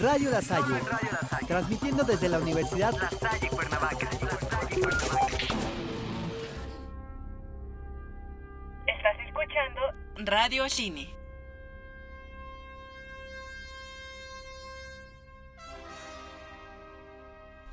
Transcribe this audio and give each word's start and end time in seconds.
Radio 0.00 0.30
La 0.30 0.40
Salle, 0.40 0.80
transmitiendo 1.46 2.04
desde 2.04 2.30
la 2.30 2.38
Universidad 2.38 2.92
La 2.92 3.10
Salle 3.10 3.48
Cuernavaca. 3.50 4.08
Estás 8.86 9.16
escuchando 9.26 9.80
Radio 10.24 10.66
Cine. 10.70 11.10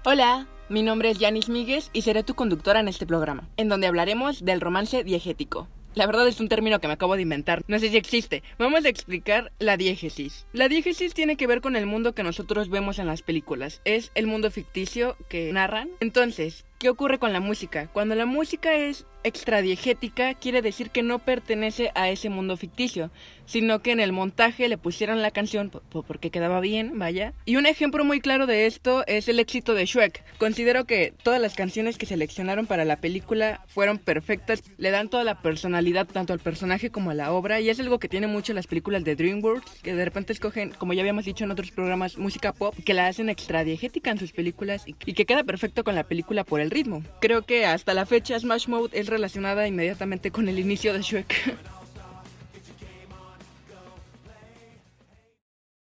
Hola, 0.04 0.48
mi 0.68 0.84
nombre 0.84 1.12
es 1.12 1.20
Yanis 1.20 1.48
Míguez 1.48 1.90
y 1.94 2.02
seré 2.02 2.24
tu 2.24 2.36
conductora 2.36 2.82
en 2.82 2.90
este 2.90 3.08
programa, 3.08 3.48
en 3.56 3.70
donde 3.70 3.88
hablaremos 3.88 4.44
del 4.44 4.60
romance 4.60 5.06
diegético. 5.06 5.70
La 5.98 6.06
verdad 6.06 6.28
es 6.28 6.40
un 6.40 6.48
término 6.48 6.80
que 6.80 6.86
me 6.86 6.94
acabo 6.94 7.16
de 7.16 7.24
inventar, 7.24 7.64
no 7.68 7.80
sé 7.80 7.90
si 7.90 7.98
existe. 7.98 8.44
Vamos 8.60 8.86
a 8.86 8.90
explicar 8.90 9.52
la 9.58 9.78
diégesis. 9.78 10.46
La 10.54 10.70
diégesis 10.70 11.16
tiene 11.16 11.38
que 11.38 11.48
ver 11.48 11.60
con 11.60 11.76
el 11.76 11.88
mundo 11.88 12.14
que 12.14 12.22
nosotros 12.22 12.70
vemos 12.70 13.00
en 13.00 13.08
las 13.08 13.24
películas. 13.24 13.82
Es 13.84 14.12
el 14.14 14.28
mundo 14.28 14.52
ficticio 14.52 15.18
que 15.28 15.52
narran. 15.52 15.90
Entonces, 16.00 16.66
¿qué 16.80 16.90
ocurre 16.90 17.20
con 17.20 17.34
la 17.34 17.40
música? 17.40 17.88
Cuando 17.88 18.16
la 18.16 18.26
música 18.26 18.74
es 18.76 19.06
extradiegética, 19.24 20.34
quiere 20.36 20.62
decir 20.62 20.90
que 20.90 21.04
no 21.04 21.20
pertenece 21.20 21.92
a 21.96 22.10
ese 22.10 22.30
mundo 22.30 22.58
ficticio, 22.58 23.12
sino 23.46 23.82
que 23.82 23.92
en 23.92 24.00
el 24.00 24.12
montaje 24.12 24.68
le 24.68 24.78
pusieron 24.78 25.22
la 25.22 25.32
canción 25.32 25.70
porque 25.70 26.32
quedaba 26.32 26.60
bien, 26.60 26.98
vaya. 27.00 27.34
Y 27.46 27.56
un 27.56 27.66
ejemplo 27.66 28.04
muy 28.06 28.20
claro 28.20 28.46
de 28.46 28.66
esto 28.66 29.04
es 29.08 29.28
el 29.28 29.40
éxito 29.40 29.74
de 29.74 29.86
Shrek. 29.86 30.24
Considero 30.38 30.86
que 30.86 31.14
todas 31.24 31.42
las 31.42 31.56
canciones 31.56 31.98
que 31.98 32.06
seleccionaron 32.06 32.68
para 32.68 32.86
la 32.86 32.98
película 32.98 33.64
fueron 33.68 33.98
perfectas, 33.98 34.64
le 34.78 34.92
dan 34.92 35.10
toda 35.10 35.24
la 35.24 35.42
personalidad 35.42 36.08
tanto 36.08 36.34
al 36.34 36.40
personaje 36.40 36.90
como 36.90 37.12
a 37.12 37.14
la 37.14 37.32
obra, 37.32 37.60
y 37.60 37.70
es 37.70 37.80
algo 37.80 38.00
que 38.00 38.10
tiene 38.10 38.28
mucho 38.28 38.54
las 38.54 38.68
películas 38.68 39.04
de 39.04 39.16
DreamWorks, 39.16 39.82
que 39.82 39.96
de 39.96 40.06
repente 40.06 40.34
escogen, 40.34 40.72
como 40.78 40.94
ya 40.94 41.02
habíamos 41.02 41.26
dicho 41.26 41.44
en 41.44 41.52
otros 41.52 41.72
programas, 41.72 42.18
música 42.18 42.54
pop, 42.54 42.76
que 42.86 42.94
la 42.94 43.08
hacen 43.08 43.30
extradiegética 43.30 44.12
en 44.12 44.20
sus 44.20 44.32
películas 44.32 44.84
y, 44.86 44.94
que 44.94 45.26
queda 45.26 45.44
perfecto 45.44 45.84
con 45.84 45.96
la 45.96 46.04
película 46.04 46.44
por 46.44 46.62
el 46.62 46.67
ritmo. 46.72 47.04
Creo 47.22 47.44
que 47.44 47.66
hasta 47.66 47.94
la 47.94 48.06
fecha 48.06 48.40
Smash 48.40 48.68
Mode 48.68 48.98
es 49.00 49.08
relacionada 49.08 49.68
inmediatamente 49.68 50.32
con 50.32 50.48
el 50.50 50.60
inicio 50.60 50.94
de 50.94 51.02
Shrek. 51.02 51.58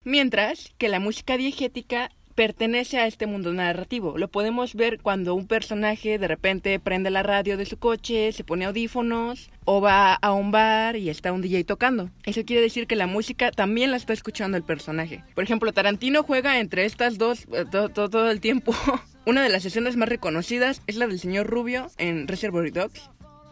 Mientras 0.04 0.74
que 0.76 0.88
la 0.88 1.00
música 1.00 1.36
diegética 1.38 2.10
pertenece 2.34 2.98
a 2.98 3.06
este 3.06 3.26
mundo 3.26 3.52
narrativo. 3.52 4.18
Lo 4.18 4.28
podemos 4.28 4.74
ver 4.74 4.98
cuando 5.00 5.34
un 5.34 5.46
personaje 5.46 6.18
de 6.18 6.28
repente 6.28 6.78
prende 6.80 7.10
la 7.10 7.22
radio 7.22 7.56
de 7.56 7.66
su 7.66 7.78
coche, 7.78 8.32
se 8.32 8.44
pone 8.44 8.64
audífonos 8.64 9.50
o 9.64 9.80
va 9.80 10.14
a 10.14 10.32
un 10.32 10.50
bar 10.50 10.96
y 10.96 11.10
está 11.10 11.32
un 11.32 11.42
DJ 11.42 11.64
tocando. 11.64 12.10
Eso 12.24 12.44
quiere 12.44 12.62
decir 12.62 12.86
que 12.86 12.96
la 12.96 13.06
música 13.06 13.50
también 13.50 13.90
la 13.90 13.96
está 13.96 14.12
escuchando 14.12 14.56
el 14.56 14.64
personaje. 14.64 15.22
Por 15.34 15.44
ejemplo, 15.44 15.72
Tarantino 15.72 16.22
juega 16.22 16.58
entre 16.58 16.84
estas 16.84 17.18
dos 17.18 17.46
eh, 17.52 17.64
todo 17.70 18.30
el 18.30 18.40
tiempo. 18.40 18.74
Una 19.26 19.42
de 19.42 19.48
las 19.48 19.64
escenas 19.64 19.96
más 19.96 20.08
reconocidas 20.08 20.82
es 20.86 20.96
la 20.96 21.06
del 21.06 21.18
señor 21.18 21.46
Rubio 21.46 21.90
en 21.98 22.28
Reservoir 22.28 22.70
Dogs. 22.72 23.10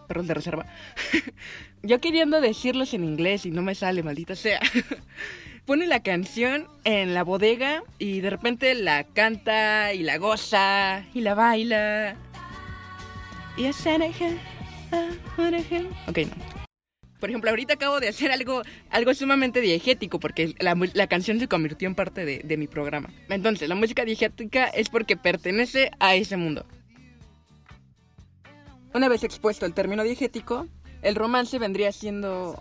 Perros 0.08 0.26
de 0.26 0.34
reserva. 0.34 0.66
Yo 1.82 2.00
queriendo 2.00 2.40
decirlos 2.40 2.92
en 2.92 3.04
inglés 3.04 3.46
y 3.46 3.50
no 3.50 3.62
me 3.62 3.74
sale, 3.74 4.02
maldita 4.02 4.36
sea. 4.36 4.60
Pone 5.66 5.86
la 5.86 6.02
canción 6.02 6.66
en 6.84 7.14
la 7.14 7.22
bodega 7.22 7.84
y 7.98 8.20
de 8.20 8.30
repente 8.30 8.74
la 8.74 9.04
canta 9.04 9.92
y 9.92 10.02
la 10.02 10.18
goza 10.18 11.04
y 11.14 11.20
la 11.20 11.34
baila. 11.34 12.16
Y 13.56 13.66
es 13.66 13.76
Ok, 16.08 16.18
no. 16.18 16.52
Por 17.20 17.30
ejemplo, 17.30 17.50
ahorita 17.50 17.74
acabo 17.74 18.00
de 18.00 18.08
hacer 18.08 18.32
algo, 18.32 18.62
algo 18.90 19.14
sumamente 19.14 19.60
diegético 19.60 20.18
porque 20.18 20.56
la, 20.58 20.74
la 20.94 21.06
canción 21.06 21.38
se 21.38 21.46
convirtió 21.46 21.86
en 21.86 21.94
parte 21.94 22.24
de, 22.24 22.40
de 22.40 22.56
mi 22.56 22.66
programa. 22.66 23.10
Entonces, 23.28 23.68
la 23.68 23.76
música 23.76 24.04
diegética 24.04 24.64
es 24.64 24.88
porque 24.88 25.16
pertenece 25.16 25.92
a 26.00 26.16
ese 26.16 26.36
mundo. 26.36 26.66
Una 28.92 29.08
vez 29.08 29.22
expuesto 29.22 29.64
el 29.64 29.72
término 29.72 30.02
diegético, 30.02 30.66
el 31.02 31.14
romance 31.14 31.60
vendría 31.60 31.92
siendo, 31.92 32.58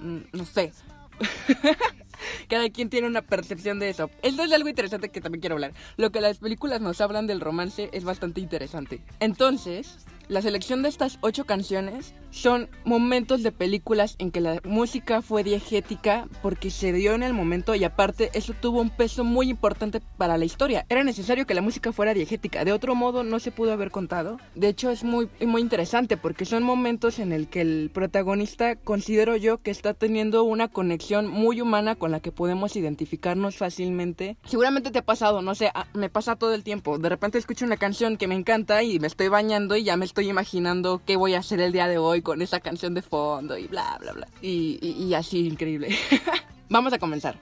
mm, 0.00 0.18
no 0.32 0.44
sé, 0.44 0.72
cada 2.48 2.68
quien 2.70 2.90
tiene 2.90 3.06
una 3.06 3.22
percepción 3.22 3.78
de 3.78 3.90
eso. 3.90 4.10
Esto 4.22 4.42
es 4.42 4.52
algo 4.52 4.68
interesante 4.68 5.08
que 5.08 5.20
también 5.20 5.40
quiero 5.40 5.54
hablar. 5.54 5.72
Lo 5.96 6.10
que 6.10 6.20
las 6.20 6.38
películas 6.38 6.80
nos 6.80 7.00
hablan 7.00 7.26
del 7.26 7.40
romance 7.40 7.90
es 7.92 8.04
bastante 8.04 8.40
interesante. 8.40 9.00
Entonces, 9.20 9.98
la 10.30 10.42
selección 10.42 10.82
de 10.82 10.88
estas 10.88 11.18
ocho 11.22 11.44
canciones 11.44 12.14
son 12.30 12.68
momentos 12.84 13.42
de 13.42 13.50
películas 13.50 14.14
en 14.20 14.30
que 14.30 14.40
la 14.40 14.60
música 14.62 15.22
fue 15.22 15.42
diegética 15.42 16.28
porque 16.40 16.70
se 16.70 16.92
dio 16.92 17.14
en 17.14 17.24
el 17.24 17.34
momento 17.34 17.74
y 17.74 17.82
aparte 17.82 18.30
eso 18.34 18.54
tuvo 18.54 18.80
un 18.80 18.90
peso 18.90 19.24
muy 19.24 19.50
importante 19.50 20.00
para 20.16 20.38
la 20.38 20.44
historia. 20.44 20.86
Era 20.88 21.02
necesario 21.02 21.46
que 21.46 21.54
la 21.54 21.62
música 21.62 21.92
fuera 21.92 22.14
diegética, 22.14 22.64
de 22.64 22.72
otro 22.72 22.94
modo 22.94 23.24
no 23.24 23.40
se 23.40 23.50
pudo 23.50 23.72
haber 23.72 23.90
contado. 23.90 24.38
De 24.54 24.68
hecho 24.68 24.90
es 24.90 25.02
muy, 25.02 25.28
muy 25.44 25.60
interesante 25.60 26.16
porque 26.16 26.44
son 26.44 26.62
momentos 26.62 27.18
en 27.18 27.32
el 27.32 27.48
que 27.48 27.62
el 27.62 27.90
protagonista 27.92 28.76
considero 28.76 29.34
yo 29.34 29.58
que 29.58 29.72
está 29.72 29.94
teniendo 29.94 30.44
una 30.44 30.68
conexión 30.68 31.26
muy 31.26 31.60
humana 31.60 31.96
con 31.96 32.12
la 32.12 32.20
que 32.20 32.30
podemos 32.30 32.76
identificarnos 32.76 33.56
fácilmente. 33.56 34.36
Seguramente 34.44 34.92
te 34.92 35.00
ha 35.00 35.04
pasado, 35.04 35.42
no 35.42 35.56
sé, 35.56 35.72
me 35.94 36.08
pasa 36.08 36.36
todo 36.36 36.54
el 36.54 36.62
tiempo. 36.62 36.98
De 36.98 37.08
repente 37.08 37.36
escucho 37.36 37.64
una 37.64 37.76
canción 37.76 38.16
que 38.16 38.28
me 38.28 38.36
encanta 38.36 38.84
y 38.84 39.00
me 39.00 39.08
estoy 39.08 39.26
bañando 39.26 39.74
y 39.74 39.82
ya 39.82 39.96
me 39.96 40.04
estoy 40.04 40.19
imaginando 40.28 41.02
qué 41.06 41.16
voy 41.16 41.34
a 41.34 41.38
hacer 41.38 41.60
el 41.60 41.72
día 41.72 41.88
de 41.88 41.98
hoy 41.98 42.22
con 42.22 42.42
esa 42.42 42.60
canción 42.60 42.94
de 42.94 43.02
fondo 43.02 43.56
y 43.56 43.66
bla, 43.66 43.96
bla, 44.00 44.12
bla. 44.12 44.28
Y, 44.42 44.78
y, 44.82 45.14
así, 45.14 45.46
increíble. 45.46 45.96
Vamos 46.68 46.92
a 46.92 46.98
comenzar. 46.98 47.40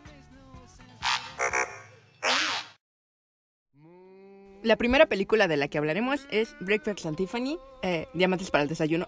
La 4.62 4.77
primera 4.77 5.06
película 5.06 5.49
de 5.49 5.56
la 5.56 5.69
que 5.69 5.78
hablaremos 5.78 6.27
es 6.31 6.56
Breakfast 6.61 7.06
and 7.06 7.17
Tiffany, 7.17 7.59
eh, 7.83 8.09
Diamantes 8.15 8.50
para 8.50 8.62
el 8.62 8.69
Desayuno. 8.69 9.06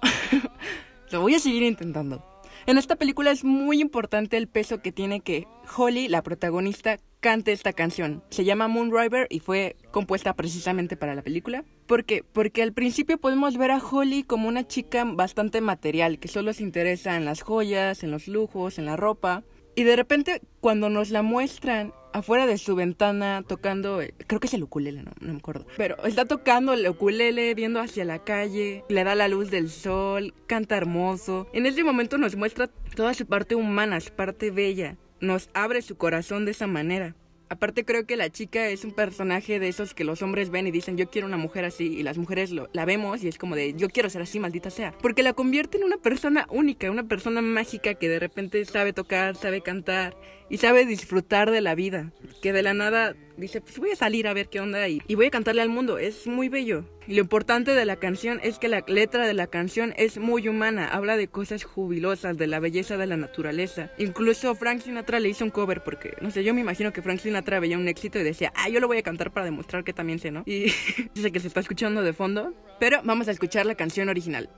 Lo 1.10 1.20
voy 1.20 1.34
a 1.34 1.40
seguir 1.40 1.62
intentando. 1.64 2.24
En 2.66 2.78
esta 2.78 2.96
película 2.96 3.30
es 3.30 3.42
muy 3.42 3.80
importante 3.80 4.36
el 4.36 4.46
peso 4.46 4.80
que 4.80 4.92
tiene 4.92 5.20
que 5.20 5.48
Holly, 5.76 6.08
la 6.08 6.22
protagonista, 6.22 6.98
cante 7.20 7.52
esta 7.52 7.72
canción. 7.72 8.22
Se 8.30 8.44
llama 8.44 8.68
Moonriver 8.68 9.26
y 9.30 9.40
fue 9.40 9.76
compuesta 9.90 10.34
precisamente 10.34 10.96
para 10.96 11.14
la 11.14 11.22
película. 11.22 11.64
¿Por 11.90 12.04
qué? 12.04 12.22
Porque 12.22 12.62
al 12.62 12.72
principio 12.72 13.18
podemos 13.18 13.56
ver 13.56 13.72
a 13.72 13.78
Holly 13.78 14.22
como 14.22 14.46
una 14.46 14.64
chica 14.64 15.02
bastante 15.04 15.60
material, 15.60 16.20
que 16.20 16.28
solo 16.28 16.52
se 16.52 16.62
interesa 16.62 17.16
en 17.16 17.24
las 17.24 17.42
joyas, 17.42 18.04
en 18.04 18.12
los 18.12 18.28
lujos, 18.28 18.78
en 18.78 18.86
la 18.86 18.94
ropa. 18.94 19.42
Y 19.74 19.82
de 19.82 19.96
repente, 19.96 20.40
cuando 20.60 20.88
nos 20.88 21.10
la 21.10 21.22
muestran 21.22 21.92
afuera 22.12 22.46
de 22.46 22.58
su 22.58 22.76
ventana 22.76 23.42
tocando, 23.44 24.02
creo 24.28 24.38
que 24.38 24.46
es 24.46 24.54
el 24.54 24.62
ukulele, 24.62 25.02
no, 25.02 25.10
no 25.18 25.32
me 25.32 25.38
acuerdo, 25.40 25.66
pero 25.76 25.96
está 26.04 26.26
tocando 26.26 26.74
el 26.74 26.88
ukulele, 26.88 27.56
viendo 27.56 27.80
hacia 27.80 28.04
la 28.04 28.22
calle, 28.22 28.84
le 28.88 29.02
da 29.02 29.16
la 29.16 29.26
luz 29.26 29.50
del 29.50 29.68
sol, 29.68 30.32
canta 30.46 30.76
hermoso. 30.76 31.48
En 31.52 31.66
ese 31.66 31.82
momento 31.82 32.18
nos 32.18 32.36
muestra 32.36 32.68
toda 32.94 33.14
su 33.14 33.26
parte 33.26 33.56
humana, 33.56 33.98
su 33.98 34.12
parte 34.12 34.52
bella 34.52 34.96
nos 35.20 35.50
abre 35.54 35.82
su 35.82 35.96
corazón 35.96 36.44
de 36.44 36.52
esa 36.52 36.66
manera. 36.68 37.14
Aparte 37.52 37.84
creo 37.84 38.06
que 38.06 38.16
la 38.16 38.30
chica 38.30 38.68
es 38.68 38.84
un 38.84 38.92
personaje 38.92 39.58
de 39.58 39.66
esos 39.66 39.92
que 39.92 40.04
los 40.04 40.22
hombres 40.22 40.50
ven 40.50 40.68
y 40.68 40.70
dicen 40.70 40.96
yo 40.96 41.10
quiero 41.10 41.26
una 41.26 41.36
mujer 41.36 41.64
así 41.64 41.98
y 41.98 42.04
las 42.04 42.16
mujeres 42.16 42.52
lo, 42.52 42.68
la 42.72 42.84
vemos 42.84 43.24
y 43.24 43.28
es 43.28 43.38
como 43.38 43.56
de 43.56 43.74
yo 43.74 43.88
quiero 43.88 44.08
ser 44.08 44.22
así, 44.22 44.38
maldita 44.38 44.70
sea. 44.70 44.94
Porque 45.02 45.24
la 45.24 45.32
convierte 45.32 45.76
en 45.76 45.82
una 45.82 45.96
persona 45.96 46.46
única, 46.48 46.88
una 46.92 47.08
persona 47.08 47.42
mágica 47.42 47.94
que 47.94 48.08
de 48.08 48.20
repente 48.20 48.64
sabe 48.66 48.92
tocar, 48.92 49.34
sabe 49.34 49.62
cantar 49.62 50.16
y 50.50 50.58
sabe 50.58 50.84
disfrutar 50.84 51.50
de 51.50 51.60
la 51.60 51.74
vida. 51.74 52.12
Que 52.42 52.52
de 52.52 52.62
la 52.62 52.74
nada 52.74 53.14
dice, 53.36 53.60
pues 53.60 53.78
voy 53.78 53.90
a 53.92 53.96
salir 53.96 54.26
a 54.26 54.34
ver 54.34 54.48
qué 54.48 54.60
onda 54.60 54.86
y, 54.88 55.00
y 55.06 55.14
voy 55.14 55.26
a 55.26 55.30
cantarle 55.30 55.62
al 55.62 55.68
mundo. 55.68 55.98
Es 55.98 56.26
muy 56.26 56.48
bello. 56.48 56.84
Y 57.06 57.14
lo 57.14 57.22
importante 57.22 57.74
de 57.74 57.84
la 57.84 57.96
canción 57.96 58.40
es 58.42 58.58
que 58.58 58.68
la 58.68 58.84
letra 58.86 59.26
de 59.26 59.34
la 59.34 59.46
canción 59.46 59.94
es 59.96 60.18
muy 60.18 60.48
humana. 60.48 60.88
Habla 60.88 61.16
de 61.16 61.28
cosas 61.28 61.64
jubilosas, 61.64 62.36
de 62.36 62.46
la 62.46 62.60
belleza 62.60 62.96
de 62.96 63.06
la 63.06 63.16
naturaleza. 63.16 63.90
Incluso 63.98 64.54
Frank 64.54 64.80
Sinatra 64.80 65.20
le 65.20 65.28
hizo 65.28 65.44
un 65.44 65.50
cover 65.50 65.82
porque, 65.82 66.14
no 66.20 66.30
sé, 66.30 66.44
yo 66.44 66.52
me 66.52 66.60
imagino 66.60 66.92
que 66.92 67.02
Frank 67.02 67.20
Sinatra 67.20 67.60
veía 67.60 67.78
un 67.78 67.88
éxito 67.88 68.18
y 68.18 68.22
decía, 68.22 68.52
ah, 68.56 68.68
yo 68.68 68.80
lo 68.80 68.88
voy 68.88 68.98
a 68.98 69.02
cantar 69.02 69.32
para 69.32 69.46
demostrar 69.46 69.84
que 69.84 69.92
también 69.92 70.18
sé, 70.18 70.30
¿no? 70.30 70.42
Y 70.46 70.72
dice 71.14 71.32
que 71.32 71.40
se 71.40 71.48
está 71.48 71.60
escuchando 71.60 72.02
de 72.02 72.12
fondo. 72.12 72.52
Pero 72.78 73.00
vamos 73.04 73.28
a 73.28 73.30
escuchar 73.30 73.66
la 73.66 73.74
canción 73.74 74.08
original. 74.08 74.50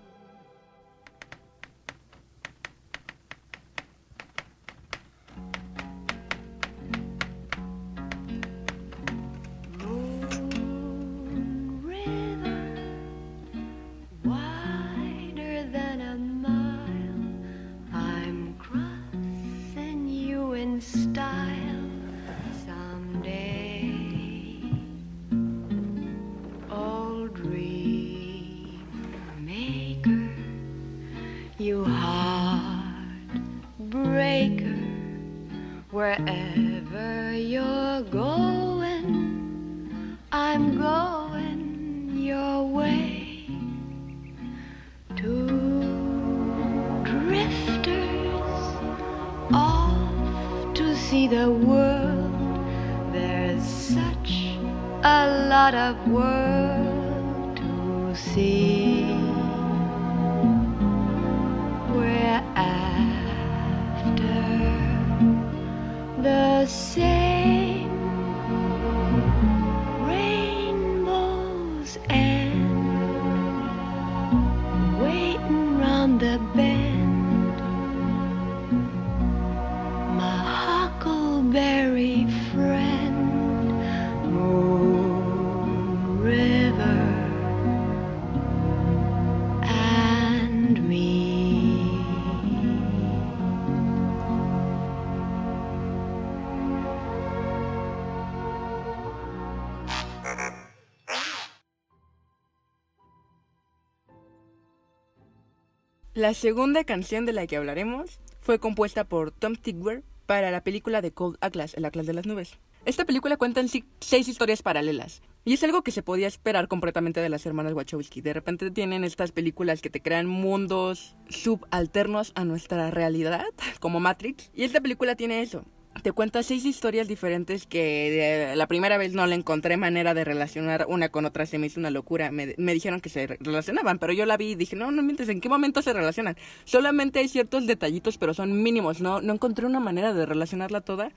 La 106.23 106.35
segunda 106.35 106.85
canción 106.85 107.27
de 107.27 107.33
la 107.33 107.49
que 107.49 107.57
hablaremos 107.57 108.21
fue 108.41 108.61
compuesta 108.61 109.03
por 109.03 109.33
Tom 109.33 109.57
Tigwer 109.57 110.05
para 110.25 110.53
la 110.53 110.63
película 110.63 111.03
de 111.03 111.11
Cold 111.11 111.37
Atlas, 111.41 111.75
el 111.75 111.85
Atlas 111.85 112.07
de 112.07 112.13
las 112.13 112.27
Nubes. 112.27 112.61
Esta 112.85 113.05
película 113.05 113.37
cuenta 113.37 113.59
en 113.59 113.69
sí 113.69 113.87
seis 113.99 114.29
historias 114.29 114.63
paralelas. 114.63 115.21
Y 115.45 115.55
es 115.55 115.65
algo 115.65 115.83
que 115.83 115.91
se 115.91 116.05
podía 116.05 116.29
esperar 116.29 116.69
completamente 116.69 117.19
de 117.19 117.29
las 117.29 117.45
hermanas 117.45 117.73
Wachowski. 117.73 118.21
De 118.21 118.35
repente 118.35 118.71
tienen 118.71 119.03
estas 119.03 119.33
películas 119.33 119.83
que 119.83 119.91
te 119.91 120.01
crean 120.01 120.29
mundos 120.29 121.17
subalternos 121.29 122.31
a 122.37 122.45
nuestra 122.45 122.93
realidad, 122.93 123.47
como 123.81 123.99
Matrix. 123.99 124.53
Y 124.55 124.63
esta 124.63 124.81
película 124.81 125.17
tiene 125.17 125.43
eso. 125.43 125.65
Te 126.03 126.11
cuenta 126.13 126.43
seis 126.43 126.65
historias 126.65 127.07
diferentes 127.07 127.67
que 127.67 128.49
de 128.49 128.57
la 128.57 128.67
primera 128.67 128.99
vez 128.99 129.13
no 129.13 129.27
le 129.27 129.37
encontré 129.37 129.77
manera 129.77 130.15
de 130.15 130.25
relacionar 130.25 130.87
una 130.89 131.11
con 131.11 131.27
otra, 131.27 131.47
se 131.47 131.59
me 131.59 131.67
hizo 131.67 131.79
una 131.79 131.91
locura. 131.91 132.33
Me, 132.33 132.55
me 132.59 132.75
dijeron 132.75 133.01
que 133.01 133.09
se 133.09 133.27
relacionaban, 133.27 133.99
pero 133.99 134.13
yo 134.13 134.27
la 134.27 134.37
vi 134.37 134.53
y 134.53 134.55
dije, 134.55 134.75
no, 134.75 134.91
no 134.91 135.03
mientes, 135.03 135.29
¿en 135.29 135.41
qué 135.41 135.49
momento 135.49 135.81
se 135.81 135.93
relacionan? 135.93 136.37
Solamente 136.65 137.21
hay 137.21 137.29
ciertos 137.29 137.67
detallitos, 137.67 138.19
pero 138.19 138.35
son 138.35 138.63
mínimos, 138.63 139.01
no, 139.01 139.21
no 139.21 139.35
encontré 139.35 139.67
una 139.67 139.81
manera 139.81 140.13
de 140.13 140.27
relacionarla 140.27 140.81
toda. 140.81 141.13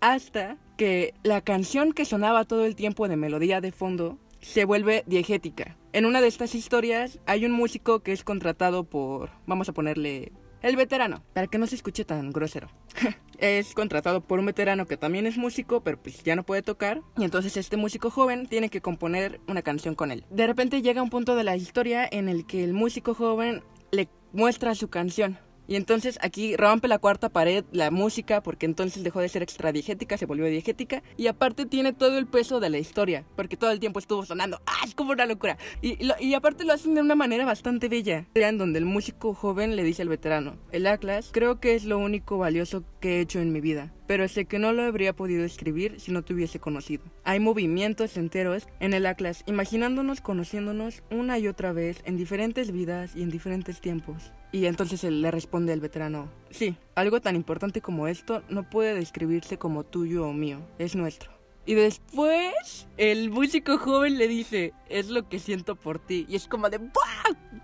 Hasta 0.00 0.58
que 0.76 1.14
la 1.22 1.40
canción 1.40 1.92
que 1.92 2.04
sonaba 2.04 2.44
todo 2.44 2.64
el 2.64 2.76
tiempo 2.76 3.08
de 3.08 3.16
melodía 3.16 3.60
de 3.60 3.72
fondo 3.72 4.18
se 4.40 4.64
vuelve 4.64 5.04
diegética. 5.06 5.76
En 5.92 6.06
una 6.06 6.20
de 6.20 6.28
estas 6.28 6.54
historias 6.54 7.18
hay 7.26 7.44
un 7.44 7.52
músico 7.52 8.00
que 8.00 8.12
es 8.12 8.24
contratado 8.24 8.84
por, 8.84 9.30
vamos 9.46 9.68
a 9.68 9.72
ponerle, 9.72 10.32
el 10.62 10.76
veterano, 10.76 11.22
para 11.34 11.46
que 11.46 11.58
no 11.58 11.66
se 11.66 11.74
escuche 11.74 12.04
tan 12.04 12.32
grosero. 12.32 12.68
es 13.38 13.74
contratado 13.74 14.20
por 14.20 14.38
un 14.38 14.46
veterano 14.46 14.86
que 14.86 14.96
también 14.96 15.26
es 15.26 15.36
músico, 15.36 15.82
pero 15.82 16.00
pues 16.00 16.22
ya 16.22 16.36
no 16.36 16.44
puede 16.44 16.62
tocar. 16.62 17.02
Y 17.16 17.24
entonces 17.24 17.56
este 17.56 17.76
músico 17.76 18.10
joven 18.10 18.46
tiene 18.46 18.68
que 18.68 18.80
componer 18.80 19.40
una 19.48 19.62
canción 19.62 19.94
con 19.94 20.10
él. 20.10 20.24
De 20.30 20.46
repente 20.46 20.82
llega 20.82 21.02
un 21.02 21.10
punto 21.10 21.36
de 21.36 21.44
la 21.44 21.56
historia 21.56 22.08
en 22.10 22.28
el 22.28 22.46
que 22.46 22.64
el 22.64 22.72
músico 22.72 23.14
joven 23.14 23.62
le 23.90 24.08
muestra 24.32 24.74
su 24.74 24.88
canción. 24.88 25.38
Y 25.68 25.76
entonces 25.76 26.18
aquí 26.22 26.56
rompe 26.56 26.88
la 26.88 26.98
cuarta 26.98 27.28
pared 27.28 27.64
la 27.72 27.90
música 27.90 28.42
porque 28.42 28.66
entonces 28.66 29.04
dejó 29.04 29.20
de 29.20 29.28
ser 29.28 29.42
extradiegética, 29.42 30.16
se 30.18 30.26
volvió 30.26 30.46
diegética 30.46 31.02
y 31.16 31.26
aparte 31.28 31.66
tiene 31.66 31.92
todo 31.92 32.18
el 32.18 32.26
peso 32.26 32.58
de 32.58 32.70
la 32.70 32.78
historia 32.78 33.24
porque 33.36 33.56
todo 33.56 33.70
el 33.70 33.78
tiempo 33.78 33.98
estuvo 33.98 34.24
sonando. 34.24 34.60
¡Ah! 34.66 34.80
Es 34.86 34.94
como 34.94 35.12
una 35.12 35.26
locura. 35.26 35.58
Y, 35.82 36.02
lo- 36.02 36.14
y 36.18 36.32
aparte 36.34 36.64
lo 36.64 36.72
hacen 36.72 36.94
de 36.94 37.02
una 37.02 37.14
manera 37.14 37.44
bastante 37.44 37.88
bella. 37.88 38.26
En 38.34 38.56
donde 38.56 38.78
el 38.78 38.86
músico 38.86 39.34
joven 39.34 39.76
le 39.76 39.82
dice 39.84 40.00
al 40.02 40.08
veterano, 40.08 40.56
el 40.72 40.86
Atlas 40.86 41.28
creo 41.32 41.60
que 41.60 41.74
es 41.74 41.84
lo 41.84 41.98
único 41.98 42.38
valioso 42.38 42.82
que 43.00 43.18
he 43.18 43.20
hecho 43.20 43.38
en 43.40 43.52
mi 43.52 43.60
vida. 43.60 43.92
Pero 44.08 44.26
sé 44.26 44.46
que 44.46 44.58
no 44.58 44.72
lo 44.72 44.82
habría 44.82 45.14
podido 45.14 45.44
escribir 45.44 46.00
si 46.00 46.10
no 46.10 46.22
te 46.22 46.34
hubiese 46.34 46.58
conocido. 46.58 47.04
Hay 47.22 47.38
movimientos 47.38 48.16
enteros 48.16 48.66
en 48.80 48.94
el 48.94 49.06
Atlas, 49.06 49.44
imaginándonos, 49.46 50.20
conociéndonos 50.20 51.04
una 51.10 51.38
y 51.38 51.46
otra 51.46 51.72
vez 51.72 52.00
en 52.04 52.16
diferentes 52.16 52.72
vidas 52.72 53.14
y 53.14 53.22
en 53.22 53.30
diferentes 53.30 53.80
tiempos. 53.80 54.32
Y 54.50 54.66
entonces 54.66 55.04
él 55.04 55.22
le 55.22 55.30
responde 55.30 55.72
el 55.72 55.80
veterano, 55.80 56.28
sí, 56.50 56.74
algo 56.96 57.20
tan 57.20 57.36
importante 57.36 57.82
como 57.82 58.08
esto 58.08 58.42
no 58.48 58.68
puede 58.68 58.94
describirse 58.94 59.58
como 59.58 59.84
tuyo 59.84 60.26
o 60.26 60.32
mío, 60.32 60.60
es 60.78 60.96
nuestro. 60.96 61.37
Y 61.68 61.74
después 61.74 62.86
el 62.96 63.28
músico 63.30 63.76
joven 63.76 64.16
le 64.16 64.26
dice, 64.26 64.72
es 64.88 65.10
lo 65.10 65.28
que 65.28 65.38
siento 65.38 65.76
por 65.76 65.98
ti. 65.98 66.24
Y 66.26 66.34
es 66.36 66.48
como 66.48 66.70
de, 66.70 66.78
¡wow! 66.78 66.88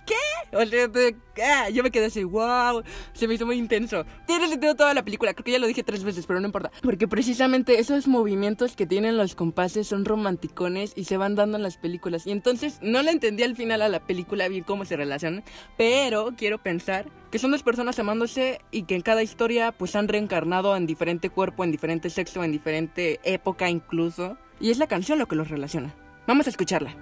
¿Qué? 0.07 0.57
O 0.57 0.65
sea, 0.67 0.89
de- 0.89 1.17
ah, 1.43 1.71
yo 1.71 1.83
me 1.83 1.91
quedé 1.91 2.05
así, 2.07 2.23
wow, 2.23 2.83
se 3.15 3.27
me 3.27 3.33
hizo 3.35 3.47
muy 3.47 3.57
intenso. 3.57 4.05
Tiene 4.27 4.47
sentido 4.49 4.75
toda 4.75 4.93
la 4.93 5.03
película, 5.05 5.33
creo 5.33 5.45
que 5.45 5.53
ya 5.53 5.59
lo 5.59 5.67
dije 5.67 5.83
tres 5.83 6.05
veces, 6.05 6.27
pero 6.27 6.39
no 6.39 6.47
importa. 6.47 6.71
Porque 6.83 7.09
precisamente 7.09 7.79
esos 7.81 8.07
movimientos 8.07 8.77
que 8.77 8.85
tienen 8.87 9.17
los 9.17 9.35
compases 9.35 9.89
son 9.89 10.05
romanticones 10.05 10.93
y 10.95 11.05
se 11.05 11.17
van 11.17 11.35
dando 11.35 11.57
en 11.57 11.63
las 11.63 11.79
películas. 11.79 12.27
Y 12.27 12.33
entonces 12.33 12.79
no 12.83 13.03
le 13.03 13.11
entendí 13.11 13.43
al 13.43 13.57
final 13.57 13.81
a 13.81 13.89
la 13.89 14.01
película 14.07 14.49
bien 14.49 14.65
cómo 14.65 14.85
se 14.85 14.97
relacionan, 14.99 15.43
pero 15.79 16.35
quiero 16.37 16.59
pensar 16.63 17.11
que 17.31 17.39
son 17.39 17.51
dos 17.51 17.63
personas 17.65 17.99
amándose 17.99 18.61
y 18.71 18.83
que 18.85 18.95
en 18.95 19.01
cada 19.03 19.23
historia 19.23 19.73
pues 19.73 19.97
han 19.97 20.07
reencarnado 20.09 20.77
en 20.77 20.87
diferente 20.87 21.31
cuerpo, 21.31 21.65
en 21.65 21.73
diferente 21.73 22.11
sexo, 22.11 22.45
en 22.45 22.53
diferente 22.53 23.19
época 23.25 23.71
incluso. 23.71 23.94
Y 24.61 24.71
es 24.71 24.79
la 24.79 24.87
canción 24.87 25.19
lo 25.19 25.27
que 25.27 25.37
los 25.37 25.49
relaciona. 25.49 25.95
Vamos 26.27 26.47
a 26.47 26.51
escucharla. 26.51 26.95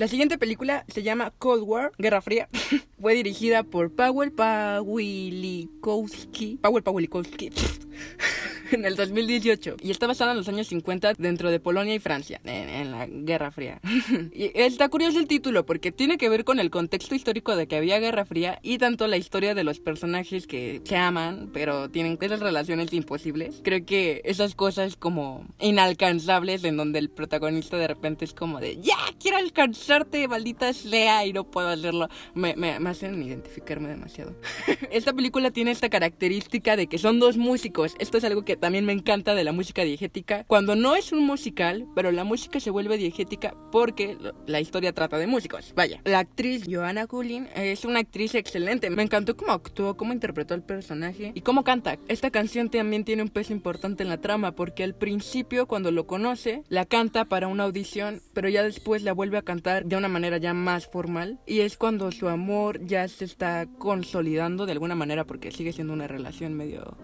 La 0.00 0.08
siguiente 0.08 0.38
película 0.38 0.86
se 0.88 1.02
llama 1.02 1.30
Cold 1.36 1.62
War, 1.62 1.92
Guerra 1.98 2.22
Fría. 2.22 2.48
Fue 2.98 3.12
dirigida 3.12 3.64
por 3.64 3.94
Powell 3.94 4.32
Pawilikowski. 4.32 6.58
Powell 6.62 6.82
Pawilikowski. 6.82 7.50
en 8.72 8.84
el 8.84 8.96
2018 8.96 9.76
y 9.80 9.90
está 9.90 10.06
basada 10.06 10.32
en 10.32 10.38
los 10.38 10.48
años 10.48 10.68
50 10.68 11.14
dentro 11.14 11.50
de 11.50 11.60
Polonia 11.60 11.94
y 11.94 11.98
Francia, 11.98 12.40
en, 12.44 12.68
en, 12.68 12.90
la 12.90 13.06
Guerra 13.06 13.50
Fría. 13.50 13.80
y 14.32 14.50
está 14.54 14.88
curioso 14.88 15.18
el 15.18 15.26
título 15.26 15.66
porque 15.66 15.92
tiene 15.92 16.18
que 16.18 16.28
ver 16.28 16.44
con 16.44 16.60
el 16.60 16.70
contexto 16.70 17.14
histórico 17.14 17.56
de 17.56 17.66
que 17.66 17.76
había 17.76 17.98
Guerra 17.98 18.24
Fría 18.24 18.58
y 18.62 18.78
tanto 18.78 19.06
la 19.06 19.16
historia 19.16 19.54
de 19.54 19.64
los 19.64 19.80
personajes 19.80 20.46
que 20.46 20.80
se 20.84 20.96
aman 20.96 21.50
pero 21.52 21.90
tienen 21.90 22.18
esas 22.20 22.40
relaciones 22.40 22.92
imposibles. 22.92 23.60
Creo 23.64 23.84
que 23.84 24.20
esas 24.24 24.54
cosas 24.54 24.96
como 24.96 25.46
inalcanzables 25.58 26.64
en 26.64 26.76
donde 26.76 26.98
el 26.98 27.10
protagonista 27.10 27.76
de 27.76 27.88
repente 27.88 28.24
es 28.24 28.34
como 28.34 28.60
de 28.60 28.80
ya 28.80 28.96
quiero 29.18 29.38
alcanzarte 29.38 30.28
maldita 30.28 30.72
sea 30.72 31.26
y 31.26 31.32
no 31.32 31.44
puedo 31.44 31.68
hacerlo 31.68 32.08
me, 32.34 32.54
me, 32.56 32.78
me 32.78 32.90
hacen 32.90 33.22
identificarme 33.22 33.88
demasiado. 33.88 34.34
esta 34.90 35.12
película 35.12 35.50
tiene 35.50 35.70
esta 35.70 35.88
característica 35.88 36.76
de 36.76 36.86
que 36.86 36.98
son 36.98 37.18
dos 37.18 37.36
músicos. 37.36 37.94
Esto 37.98 38.18
es 38.18 38.24
algo 38.24 38.44
que 38.44 38.56
también 38.60 38.84
me 38.84 38.92
encanta 38.92 39.34
de 39.34 39.44
la 39.44 39.52
música 39.52 39.82
diegética. 39.82 40.44
Cuando 40.44 40.76
no 40.76 40.96
es 40.96 41.12
un 41.12 41.26
musical, 41.26 41.86
pero 41.94 42.12
la 42.12 42.24
música 42.24 42.60
se 42.60 42.70
vuelve 42.70 42.98
diegética 42.98 43.54
porque 43.72 44.16
la 44.46 44.60
historia 44.60 44.92
trata 44.92 45.18
de 45.18 45.26
músicos. 45.26 45.72
Vaya, 45.74 46.00
la 46.04 46.20
actriz 46.20 46.64
Joanna 46.68 47.06
Coolin 47.06 47.48
es 47.54 47.84
una 47.84 48.00
actriz 48.00 48.34
excelente. 48.34 48.90
Me 48.90 49.02
encantó 49.02 49.36
cómo 49.36 49.52
actuó, 49.52 49.96
cómo 49.96 50.12
interpretó 50.12 50.54
el 50.54 50.62
personaje 50.62 51.32
y 51.34 51.40
cómo 51.40 51.64
canta. 51.64 51.98
Esta 52.08 52.30
canción 52.30 52.70
también 52.70 53.04
tiene 53.04 53.22
un 53.22 53.28
peso 53.28 53.52
importante 53.52 54.02
en 54.02 54.08
la 54.08 54.20
trama 54.20 54.52
porque 54.52 54.84
al 54.84 54.94
principio 54.94 55.66
cuando 55.66 55.90
lo 55.90 56.06
conoce, 56.06 56.62
la 56.68 56.84
canta 56.84 57.24
para 57.24 57.48
una 57.48 57.64
audición, 57.64 58.20
pero 58.32 58.48
ya 58.48 58.62
después 58.62 59.02
la 59.02 59.12
vuelve 59.12 59.38
a 59.38 59.42
cantar 59.42 59.84
de 59.84 59.96
una 59.96 60.08
manera 60.08 60.38
ya 60.38 60.54
más 60.54 60.86
formal 60.86 61.40
y 61.46 61.60
es 61.60 61.76
cuando 61.76 62.12
su 62.12 62.28
amor 62.28 62.84
ya 62.86 63.06
se 63.08 63.24
está 63.24 63.66
consolidando 63.78 64.66
de 64.66 64.72
alguna 64.72 64.94
manera 64.94 65.24
porque 65.24 65.50
sigue 65.50 65.72
siendo 65.72 65.92
una 65.92 66.06
relación 66.06 66.54
medio... 66.54 66.96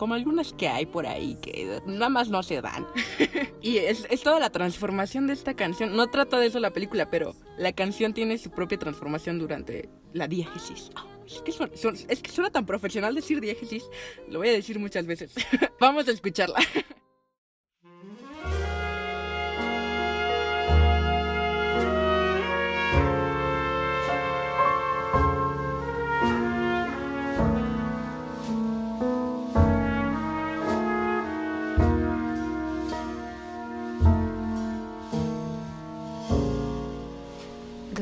Como 0.00 0.14
algunas 0.14 0.54
que 0.54 0.66
hay 0.66 0.86
por 0.86 1.06
ahí 1.06 1.36
que 1.42 1.78
nada 1.84 2.08
más 2.08 2.30
no 2.30 2.42
se 2.42 2.62
dan. 2.62 2.86
y 3.60 3.76
es, 3.76 4.06
es, 4.08 4.22
toda 4.22 4.40
la 4.40 4.48
transformación 4.48 5.26
de 5.26 5.34
esta 5.34 5.52
canción. 5.52 5.94
No 5.94 6.08
trata 6.08 6.38
de 6.38 6.46
eso 6.46 6.58
la 6.58 6.70
película, 6.70 7.10
pero 7.10 7.34
la 7.58 7.74
canción 7.74 8.14
tiene 8.14 8.38
su 8.38 8.50
propia 8.50 8.78
transformación 8.78 9.38
durante 9.38 9.90
la 10.14 10.26
diégesis. 10.26 10.88
Oh, 10.96 11.26
es, 11.26 11.42
que 11.42 11.52
suena, 11.52 11.74
es 12.08 12.22
que 12.22 12.30
suena 12.30 12.48
tan 12.48 12.64
profesional 12.64 13.14
decir 13.14 13.42
diégesis. 13.42 13.90
Lo 14.26 14.38
voy 14.38 14.48
a 14.48 14.52
decir 14.52 14.78
muchas 14.78 15.04
veces. 15.04 15.34
Vamos 15.78 16.08
a 16.08 16.12
escucharla. 16.12 16.60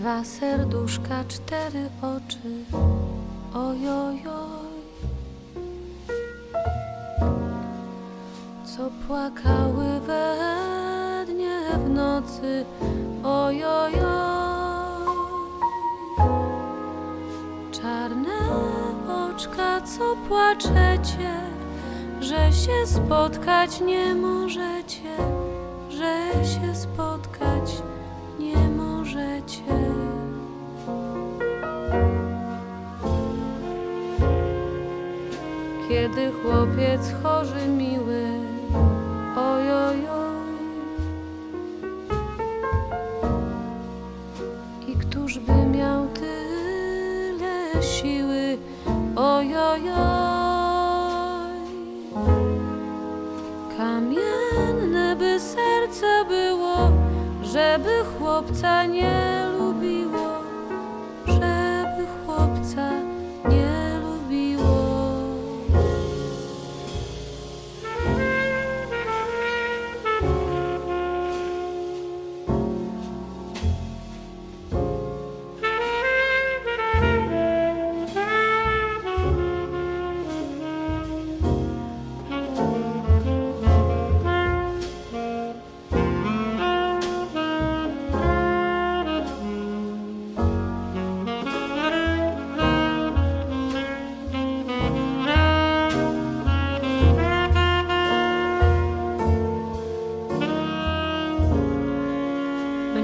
Dwa 0.08 0.24
serduszka, 0.24 1.24
cztery 1.28 1.88
oczy, 2.02 2.64
ojojoj. 3.54 4.68
Co 8.64 8.90
płakały 9.06 10.00
we 10.06 10.36
dnie 11.26 11.60
w 11.84 11.88
nocy, 11.90 12.64
ojojoj. 13.24 13.92
Czarne 17.72 18.38
oczka, 19.08 19.80
co 19.80 20.16
płaczecie, 20.28 21.40
że 22.20 22.52
się 22.52 22.86
spotkać 22.86 23.80
nie 23.80 24.14
możecie, 24.14 25.16
że 25.90 26.44
się 26.44 26.74
spotkać 26.74 27.82
nie 28.38 28.68
możecie. 28.68 29.87
Kiedy 35.88 36.32
chłopiec 36.32 37.00
chory 37.22 37.66
miły, 37.66 38.24
ojojoj. 39.36 39.98
I 44.88 44.92
któż 44.92 45.38
by 45.38 45.66
miał 45.66 46.08
tyle 46.08 47.82
siły, 47.82 48.58
ojojoj. 49.16 50.17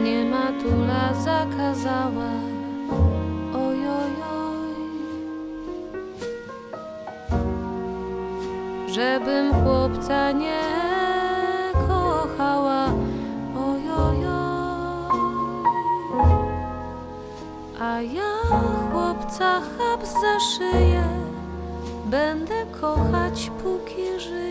Mnie 0.04 0.25
matula 0.25 1.14
zakazała, 1.14 2.30
ojojoj, 3.54 4.75
żebym 8.87 9.54
chłopca 9.54 10.32
nie 10.32 10.62
kochała, 11.88 12.87
ojojoj. 13.56 14.28
A 17.80 18.00
ja 18.00 18.32
chłopca 18.92 19.61
chap 19.61 20.06
za 20.06 20.40
szyję, 20.40 21.04
będę 22.06 22.66
kochać 22.80 23.50
póki 23.62 24.20
żyję, 24.20 24.44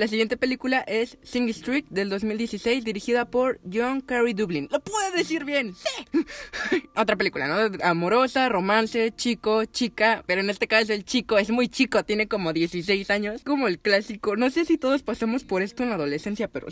La 0.00 0.08
siguiente 0.08 0.38
película 0.38 0.80
es 0.80 1.18
Sing 1.22 1.46
Street 1.50 1.84
del 1.90 2.08
2016, 2.08 2.84
dirigida 2.84 3.26
por 3.26 3.60
John 3.70 4.00
Carey 4.00 4.32
Dublin. 4.32 4.66
¡Lo 4.70 4.80
pude 4.80 5.10
decir 5.14 5.44
bien! 5.44 5.74
¡Sí! 5.74 6.24
Otra 6.96 7.16
película, 7.16 7.46
¿no? 7.46 7.76
Amorosa, 7.82 8.48
romance, 8.48 9.12
chico, 9.14 9.66
chica, 9.66 10.24
pero 10.26 10.40
en 10.40 10.48
este 10.48 10.68
caso 10.68 10.94
el 10.94 11.04
chico 11.04 11.36
es 11.36 11.50
muy 11.50 11.68
chico, 11.68 12.02
tiene 12.02 12.28
como 12.28 12.54
16 12.54 13.10
años, 13.10 13.42
como 13.44 13.68
el 13.68 13.78
clásico. 13.78 14.36
No 14.36 14.48
sé 14.48 14.64
si 14.64 14.78
todos 14.78 15.02
pasamos 15.02 15.44
por 15.44 15.60
esto 15.60 15.82
en 15.82 15.90
la 15.90 15.96
adolescencia, 15.96 16.48
pero 16.48 16.68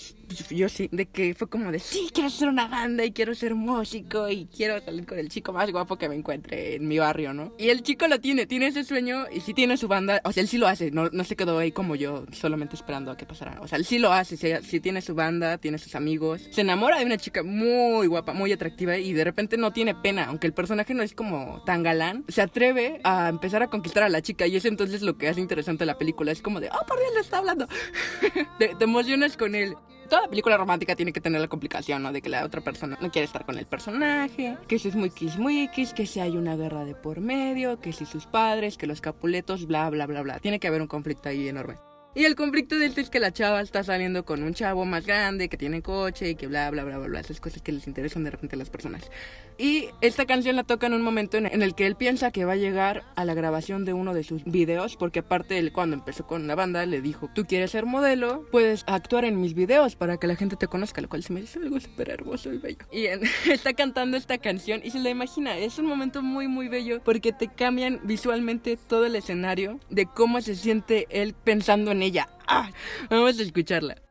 yo 0.49 0.71
sí, 0.71 0.89
de 0.91 1.05
que 1.05 1.35
fue 1.35 1.51
como 1.51 1.71
de, 1.71 1.81
sí, 1.81 2.09
quiero 2.15 2.29
hacer 2.29 2.49
una 2.49 2.67
banda 2.67 3.05
y 3.05 3.13
quiero 3.13 3.35
ser 3.35 3.55
músico 3.55 4.31
y 4.31 4.47
quiero 4.47 4.81
salir 4.81 5.05
con 5.05 5.19
el 5.19 5.29
chico 5.29 5.53
más 5.53 5.71
guapo 5.71 5.99
que 5.99 6.09
me 6.09 6.15
encuentre 6.15 6.77
en 6.77 6.89
mi 6.89 6.99
barrio, 6.99 7.35
¿no? 7.35 7.53
Y 7.59 7.69
el 7.69 7.83
chico 7.83 8.09
lo 8.09 8.21
tiene, 8.21 8.47
tiene 8.47 8.69
ese 8.69 8.85
sueño 8.85 9.27
y 9.31 9.41
sí 9.41 9.53
tiene 9.53 9.77
su 9.77 9.87
banda, 9.87 10.23
o 10.25 10.33
sea, 10.33 10.43
él 10.43 10.49
sí 10.49 10.57
lo 10.57 10.67
hace, 10.67 10.91
no, 10.91 11.11
no 11.11 11.25
se 11.25 11.37
quedó 11.37 11.59
ahí 11.59 11.73
como 11.73 11.95
yo, 11.95 12.25
solamente 12.33 12.75
esperando 12.75 13.11
a 13.11 13.18
que 13.19 13.27
pasará. 13.27 13.61
O 13.61 13.69
sea, 13.69 13.77
él 13.77 13.85
sí 13.85 13.99
lo 13.99 14.13
hace, 14.13 14.39
sí, 14.39 14.49
sí 14.63 14.81
tiene 14.81 15.03
su 15.03 15.15
banda, 15.15 15.59
tiene 15.59 15.77
sus 15.77 15.95
amigos. 15.95 16.49
Se 16.51 16.63
enamora 16.63 16.99
de 16.99 17.05
una 17.05 17.19
chica 17.19 17.43
muy 17.43 18.07
guapa, 18.07 18.33
muy 18.33 18.51
atractiva 18.53 18.97
y 18.97 19.13
de 19.13 19.25
repente 19.25 19.59
no 19.59 19.73
tiene 19.73 19.95
pena, 19.95 20.25
aunque 20.27 20.47
el 20.47 20.55
personaje 20.55 20.95
no 20.95 21.03
es 21.03 21.13
como 21.13 21.63
tan 21.67 21.83
galán. 21.83 22.25
Se 22.29 22.41
atreve 22.41 23.01
a 23.05 23.29
empezar 23.29 23.63
a 23.63 23.69
conquistar 23.69 24.05
a 24.05 24.09
la 24.09 24.23
chica 24.23 24.47
y 24.47 24.57
es 24.57 24.65
entonces 24.65 25.03
lo 25.03 25.19
que 25.19 25.29
hace 25.29 25.41
interesante 25.41 25.85
la 25.85 25.99
película. 25.99 26.33
Es 26.33 26.41
como 26.41 26.61
de, 26.61 26.71
oh, 26.71 26.87
por 26.87 26.99
Dios, 26.99 27.13
le 27.15 27.21
está 27.21 27.39
hablando. 27.39 27.69
te, 28.59 28.75
te 28.75 28.85
emocionas 28.85 29.37
con 29.37 29.55
él. 29.55 29.75
Toda 30.09 30.27
película 30.27 30.57
romántica 30.57 30.97
tiene 30.97 31.13
que 31.13 31.21
tener 31.21 31.39
la 31.39 31.49
complicación, 31.49 32.03
¿no? 32.03 32.13
De 32.13 32.23
que 32.23 32.31
la 32.31 32.47
otra 32.47 32.63
persona 32.63 32.97
no 32.99 33.11
quiere 33.11 33.27
estar 33.27 33.45
con 33.45 33.59
el 33.59 33.67
personaje, 33.67 34.57
que 34.67 34.79
si 34.79 34.89
es 34.89 34.97
muy 34.97 35.11
kismuikis, 35.11 35.93
que 35.93 36.07
si 36.07 36.19
hay 36.21 36.35
una 36.39 36.57
guerra 36.57 36.87
de 36.87 36.95
por 36.95 37.21
medio, 37.21 37.79
que 37.81 37.93
si 37.93 38.07
sus 38.07 38.25
padres, 38.25 38.79
que 38.79 38.87
los 38.87 39.03
capuletos, 39.03 39.67
bla, 39.67 39.91
bla, 39.91 40.07
bla, 40.07 40.23
bla. 40.23 40.39
Tiene 40.39 40.61
que 40.61 40.69
haber 40.69 40.81
un 40.81 40.89
conflicto 40.89 41.29
ahí 41.29 41.47
enorme. 41.47 41.75
Y 42.19 42.25
el 42.25 42.35
conflicto 42.35 42.77
de 42.77 42.87
este 42.87 43.01
es 43.01 43.11
que 43.11 43.21
la 43.21 43.31
chava 43.31 43.61
está 43.61 43.85
saliendo 43.85 44.25
con 44.25 44.43
un 44.43 44.53
chavo 44.53 44.85
más 44.85 45.07
grande, 45.07 45.49
que 45.49 45.57
tiene 45.57 45.83
coche 45.83 46.31
y 46.31 46.35
que 46.35 46.49
bla, 46.49 46.69
bla, 46.69 46.83
bla, 46.83 46.99
bla, 46.99 47.07
bla. 47.07 47.21
Esas 47.21 47.39
cosas 47.39 47.63
que 47.63 47.71
les 47.71 47.87
interesan 47.87 48.25
de 48.25 48.33
repente 48.33 48.57
a 48.57 48.59
las 48.59 48.71
personas. 48.71 49.09
Y 49.57 49.87
esta 50.01 50.27
canción 50.27 50.57
la 50.57 50.65
toca 50.65 50.89
en 50.89 50.95
un 50.95 51.03
momento 51.03 51.37
en, 51.37 51.47
el 51.63 51.77
que 51.77 51.87
él 51.87 51.95
piensa 51.95 52.33
que 52.33 52.45
va 52.45 52.55
a 52.55 52.57
llegar 52.57 53.05
a 53.15 53.25
la 53.25 53.35
grabación 53.35 53.85
de 53.85 53.93
uno 53.93 54.15
de 54.15 54.25
sus 54.25 54.43
videos, 54.43 54.97
porque 54.97 55.21
aparte 55.21 55.59
él 55.59 55.71
cuando 55.71 55.95
empezó 55.95 56.27
con 56.27 56.49
la 56.49 56.57
banda 56.57 56.85
le 56.87 57.01
dijo, 57.01 57.31
tú 57.33 57.45
quieres 57.45 57.71
ser 57.71 57.87
modelo, 57.87 58.45
puedes 58.51 58.83
actuar 58.89 59.25
en 59.25 59.41
mis 59.41 59.55
videos 59.55 59.95
para 59.95 60.17
que 60.17 60.27
la 60.27 60.35
gente 60.35 60.57
te 60.57 60.67
conozca, 60.67 61.01
lo 61.01 61.09
cual 61.09 61.23
se 61.23 61.33
me 61.33 61.41
dice 61.41 61.61
algo 61.61 61.79
súper 61.79 62.11
hermoso 62.11 62.53
y 62.53 62.59
bello. 62.59 62.85
Y 62.91 63.07
en- 63.07 63.23
está 63.49 63.75
cantando 63.75 64.17
esta 64.17 64.39
canción 64.39 64.81
y 64.83 64.91
se 64.91 64.99
la 64.99 65.11
imagina, 65.11 65.57
es 65.57 65.79
un 65.79 65.87
momento 65.87 66.21
muy, 66.21 66.49
muy 66.49 66.67
bello 66.67 67.01
porque 67.05 67.33
te 67.33 67.47
cambian 67.47 68.01
visualmente 68.03 68.77
todo 68.77 69.07
el 69.07 69.15
escenario 69.15 69.79
de 69.89 70.07
cómo 70.07 70.41
se 70.41 70.57
siente 70.57 71.07
él 71.11 71.37
pensando 71.45 71.93
en 71.93 72.03
ella. 72.03 72.08
Vamos 73.11 73.39
a 73.39 73.43
escucharla. 73.43 74.08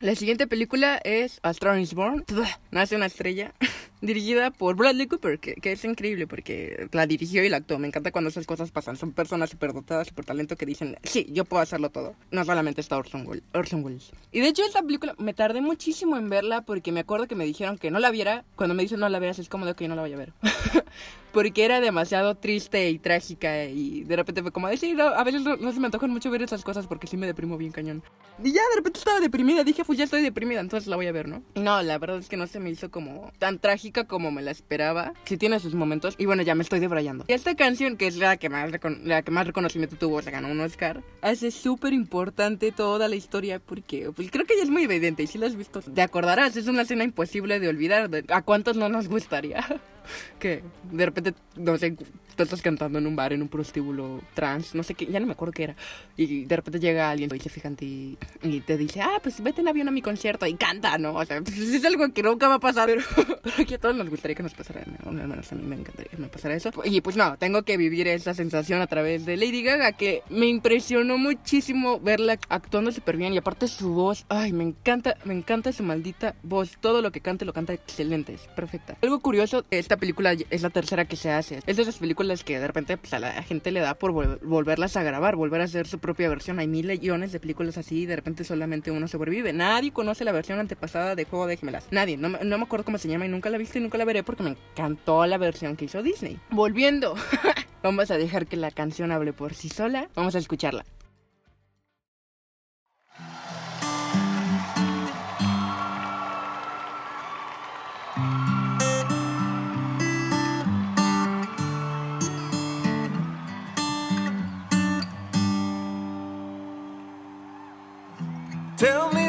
La 0.00 0.14
siguiente 0.14 0.46
película 0.46 1.00
es 1.02 1.40
A 1.42 1.50
is 1.80 1.92
Born. 1.92 2.24
Nace 2.70 2.94
una 2.94 3.06
estrella. 3.06 3.52
dirigida 4.00 4.50
por 4.50 4.76
Bradley 4.76 5.06
Cooper, 5.06 5.38
que, 5.38 5.54
que 5.54 5.72
es 5.72 5.84
increíble 5.84 6.26
porque 6.26 6.88
la 6.92 7.06
dirigió 7.06 7.44
y 7.44 7.48
la 7.48 7.58
actuó. 7.58 7.78
Me 7.78 7.88
encanta 7.88 8.12
cuando 8.12 8.30
esas 8.30 8.46
cosas 8.46 8.70
pasan. 8.70 8.96
Son 8.96 9.12
personas 9.12 9.50
súper 9.50 9.72
dotadas, 9.72 10.08
súper 10.08 10.24
talento 10.24 10.56
que 10.56 10.66
dicen, 10.66 10.96
sí, 11.02 11.26
yo 11.30 11.44
puedo 11.44 11.62
hacerlo 11.62 11.90
todo. 11.90 12.14
No 12.30 12.44
solamente 12.44 12.80
está 12.80 12.96
Orson 12.96 13.26
Welles. 13.26 13.44
Orson 13.54 13.84
Welles. 13.84 14.10
Y 14.32 14.40
de 14.40 14.48
hecho 14.48 14.64
esta 14.64 14.82
película 14.82 15.14
me 15.18 15.34
tardé 15.34 15.60
muchísimo 15.60 16.16
en 16.16 16.28
verla 16.28 16.62
porque 16.62 16.92
me 16.92 17.00
acuerdo 17.00 17.26
que 17.26 17.34
me 17.34 17.44
dijeron 17.44 17.78
que 17.78 17.90
no 17.90 17.98
la 17.98 18.10
viera. 18.10 18.44
Cuando 18.56 18.74
me 18.74 18.82
dicen 18.82 19.00
no 19.00 19.08
la 19.08 19.18
veas 19.18 19.38
es 19.38 19.48
como 19.48 19.66
de 19.66 19.74
que 19.74 19.84
yo 19.84 19.88
no 19.88 19.96
la 19.96 20.02
vaya 20.02 20.16
a 20.16 20.18
ver. 20.18 20.32
porque 21.32 21.64
era 21.64 21.80
demasiado 21.80 22.34
triste 22.36 22.90
y 22.90 22.98
trágica 22.98 23.64
y 23.66 24.04
de 24.04 24.16
repente 24.16 24.42
fue 24.42 24.52
como 24.52 24.68
de, 24.68 24.76
sí, 24.76 24.94
no, 24.94 25.04
a 25.04 25.24
veces 25.24 25.42
no, 25.42 25.56
no 25.56 25.72
se 25.72 25.80
me 25.80 25.86
antojan 25.86 26.10
mucho 26.10 26.30
ver 26.30 26.42
esas 26.42 26.64
cosas 26.64 26.86
porque 26.86 27.06
sí 27.06 27.16
me 27.16 27.26
deprimo 27.26 27.56
bien 27.56 27.72
cañón. 27.72 28.02
Y 28.42 28.52
ya 28.52 28.62
de 28.70 28.76
repente 28.76 28.98
estaba 28.98 29.20
deprimida, 29.20 29.64
dije, 29.64 29.84
pues 29.84 29.98
ya 29.98 30.04
estoy 30.04 30.22
deprimida, 30.22 30.60
entonces 30.60 30.88
la 30.88 30.96
voy 30.96 31.06
a 31.06 31.12
ver, 31.12 31.28
¿no? 31.28 31.42
Y 31.54 31.60
no, 31.60 31.82
la 31.82 31.98
verdad 31.98 32.18
es 32.18 32.28
que 32.28 32.36
no 32.36 32.46
se 32.46 32.60
me 32.60 32.70
hizo 32.70 32.90
como 32.90 33.32
tan 33.38 33.58
trágica 33.58 33.87
como 33.92 34.30
me 34.30 34.42
la 34.42 34.50
esperaba. 34.50 35.12
Sí 35.24 35.36
tiene 35.36 35.60
sus 35.60 35.74
momentos 35.74 36.14
y 36.18 36.26
bueno, 36.26 36.42
ya 36.42 36.54
me 36.54 36.62
estoy 36.62 36.80
debrayando. 36.80 37.24
Y 37.28 37.32
esta 37.32 37.54
canción, 37.54 37.96
que 37.96 38.06
es 38.06 38.16
la 38.16 38.36
que 38.36 38.48
más, 38.48 38.70
la 39.04 39.22
que 39.22 39.30
más 39.30 39.46
reconocimiento 39.46 39.96
tuvo, 39.96 40.22
se 40.22 40.30
ganó 40.30 40.48
un 40.48 40.60
Oscar, 40.60 41.02
hace 41.22 41.50
súper 41.50 41.92
importante 41.92 42.72
toda 42.72 43.08
la 43.08 43.16
historia 43.16 43.58
porque 43.58 44.10
pues 44.14 44.30
creo 44.30 44.46
que 44.46 44.56
ya 44.56 44.62
es 44.62 44.70
muy 44.70 44.84
evidente 44.84 45.22
y 45.22 45.26
si 45.26 45.38
la 45.38 45.46
has 45.46 45.56
visto 45.56 45.80
te 45.80 46.02
acordarás, 46.02 46.56
es 46.56 46.66
una 46.66 46.82
escena 46.82 47.04
imposible 47.04 47.60
de 47.60 47.68
olvidar. 47.68 48.10
¿A 48.28 48.42
cuántos 48.42 48.76
no 48.76 48.88
nos 48.88 49.08
gustaría? 49.08 49.64
que 50.38 50.62
de 50.90 51.06
repente, 51.06 51.34
no 51.56 51.76
sé, 51.78 51.96
tú 52.38 52.44
estás 52.44 52.62
cantando 52.62 53.00
en 53.00 53.06
un 53.06 53.16
bar, 53.16 53.32
en 53.32 53.42
un 53.42 53.48
prostíbulo 53.48 54.20
trans, 54.32 54.74
no 54.74 54.84
sé 54.84 54.94
qué, 54.94 55.06
ya 55.06 55.18
no 55.18 55.26
me 55.26 55.32
acuerdo 55.32 55.52
qué 55.52 55.64
era. 55.64 55.76
Y 56.16 56.44
de 56.44 56.56
repente 56.56 56.78
llega 56.78 57.10
alguien 57.10 57.28
y 57.34 57.40
se 57.40 57.48
fija 57.48 57.66
en 57.66 57.74
ti 57.74 58.16
y 58.42 58.60
te 58.60 58.78
dice, 58.78 59.02
ah, 59.02 59.18
pues 59.20 59.42
vete 59.42 59.60
en 59.60 59.68
avión 59.68 59.88
a 59.88 59.90
mi 59.90 60.02
concierto 60.02 60.46
y 60.46 60.54
canta, 60.54 60.96
¿no? 60.98 61.14
O 61.14 61.24
sea, 61.24 61.40
pues, 61.42 61.58
es 61.58 61.84
algo 61.84 62.08
que 62.12 62.22
nunca 62.22 62.46
va 62.46 62.54
a 62.54 62.60
pasar, 62.60 62.86
pero, 62.86 63.02
pero 63.42 63.74
a 63.74 63.78
todos 63.78 63.96
nos 63.96 64.08
gustaría 64.08 64.36
que 64.36 64.42
nos 64.44 64.54
pasara, 64.54 64.84
¿no? 64.86 65.10
al 65.10 65.28
menos 65.28 65.50
a 65.50 65.56
mí 65.56 65.64
me 65.64 65.74
encantaría 65.74 66.10
que 66.10 66.16
me 66.16 66.28
pasara 66.28 66.54
eso. 66.54 66.70
Y 66.84 67.00
pues 67.00 67.16
no, 67.16 67.36
tengo 67.38 67.62
que 67.62 67.76
vivir 67.76 68.06
esa 68.06 68.34
sensación 68.34 68.80
a 68.80 68.86
través 68.86 69.26
de 69.26 69.36
Lady 69.36 69.64
Gaga, 69.64 69.92
que 69.92 70.22
me 70.30 70.46
impresionó 70.46 71.18
muchísimo 71.18 71.98
verla 71.98 72.38
actuando 72.48 72.92
súper 72.92 73.16
bien 73.16 73.34
y 73.34 73.38
aparte 73.38 73.66
su 73.66 73.92
voz, 73.92 74.26
ay, 74.28 74.52
me 74.52 74.62
encanta, 74.62 75.16
me 75.24 75.34
encanta 75.34 75.72
su 75.72 75.82
maldita 75.82 76.36
voz, 76.44 76.78
todo 76.80 77.02
lo 77.02 77.10
que 77.10 77.20
cante 77.20 77.44
lo 77.44 77.52
canta 77.52 77.72
excelente, 77.72 78.34
es 78.34 78.42
perfecta. 78.54 78.96
Algo 79.02 79.18
curioso, 79.18 79.64
esta 79.70 79.96
película 79.96 80.36
es 80.50 80.62
la 80.62 80.70
tercera 80.70 81.04
que 81.04 81.16
se 81.16 81.30
hace, 81.30 81.60
es 81.66 81.76
de 81.76 81.82
esas 81.82 81.98
películas 81.98 82.27
que 82.44 82.58
de 82.60 82.66
repente 82.66 82.96
pues, 82.96 83.12
a 83.14 83.18
la 83.18 83.42
gente 83.42 83.70
le 83.70 83.80
da 83.80 83.94
por 83.94 84.12
vol- 84.12 84.38
volverlas 84.42 84.96
a 84.96 85.02
grabar, 85.02 85.36
volver 85.36 85.60
a 85.60 85.64
hacer 85.64 85.86
su 85.86 85.98
propia 85.98 86.28
versión, 86.28 86.58
hay 86.58 86.68
mil 86.68 86.86
millones 86.86 87.32
de 87.32 87.40
películas 87.40 87.78
así 87.78 88.00
y 88.02 88.06
de 88.06 88.16
repente 88.16 88.44
solamente 88.44 88.90
uno 88.90 89.08
sobrevive, 89.08 89.52
nadie 89.52 89.92
conoce 89.92 90.24
la 90.24 90.32
versión 90.32 90.58
antepasada 90.58 91.14
de 91.14 91.24
Juego 91.24 91.46
de 91.46 91.56
Gemelas, 91.56 91.86
nadie, 91.90 92.16
no, 92.16 92.28
no 92.28 92.58
me 92.58 92.64
acuerdo 92.64 92.84
cómo 92.84 92.98
se 92.98 93.08
llama 93.08 93.26
y 93.26 93.28
nunca 93.28 93.50
la 93.50 93.56
he 93.56 93.58
visto 93.58 93.78
y 93.78 93.80
nunca 93.80 93.98
la 93.98 94.04
veré 94.04 94.22
porque 94.22 94.42
me 94.42 94.50
encantó 94.72 95.26
la 95.26 95.38
versión 95.38 95.76
que 95.76 95.86
hizo 95.86 96.02
Disney. 96.02 96.38
Volviendo, 96.50 97.14
vamos 97.82 98.10
a 98.10 98.16
dejar 98.18 98.46
que 98.46 98.56
la 98.56 98.70
canción 98.70 99.12
hable 99.12 99.32
por 99.32 99.54
sí 99.54 99.68
sola, 99.68 100.08
vamos 100.14 100.34
a 100.34 100.38
escucharla. 100.38 100.84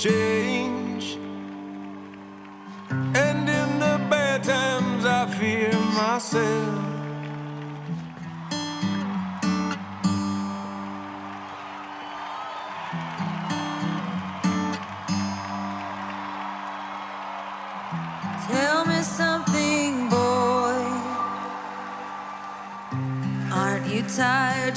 change. 0.00 1.18
And 2.88 3.46
in 3.46 3.78
the 3.78 4.00
bad 4.08 4.42
times, 4.42 5.04
I 5.04 5.26
fear 5.26 5.72
myself. 5.94 6.86
Tell 18.48 18.86
me 18.86 19.02
something, 19.02 20.08
boy. 20.08 20.80
Aren't 23.52 23.86
you 23.86 24.02
tired 24.16 24.76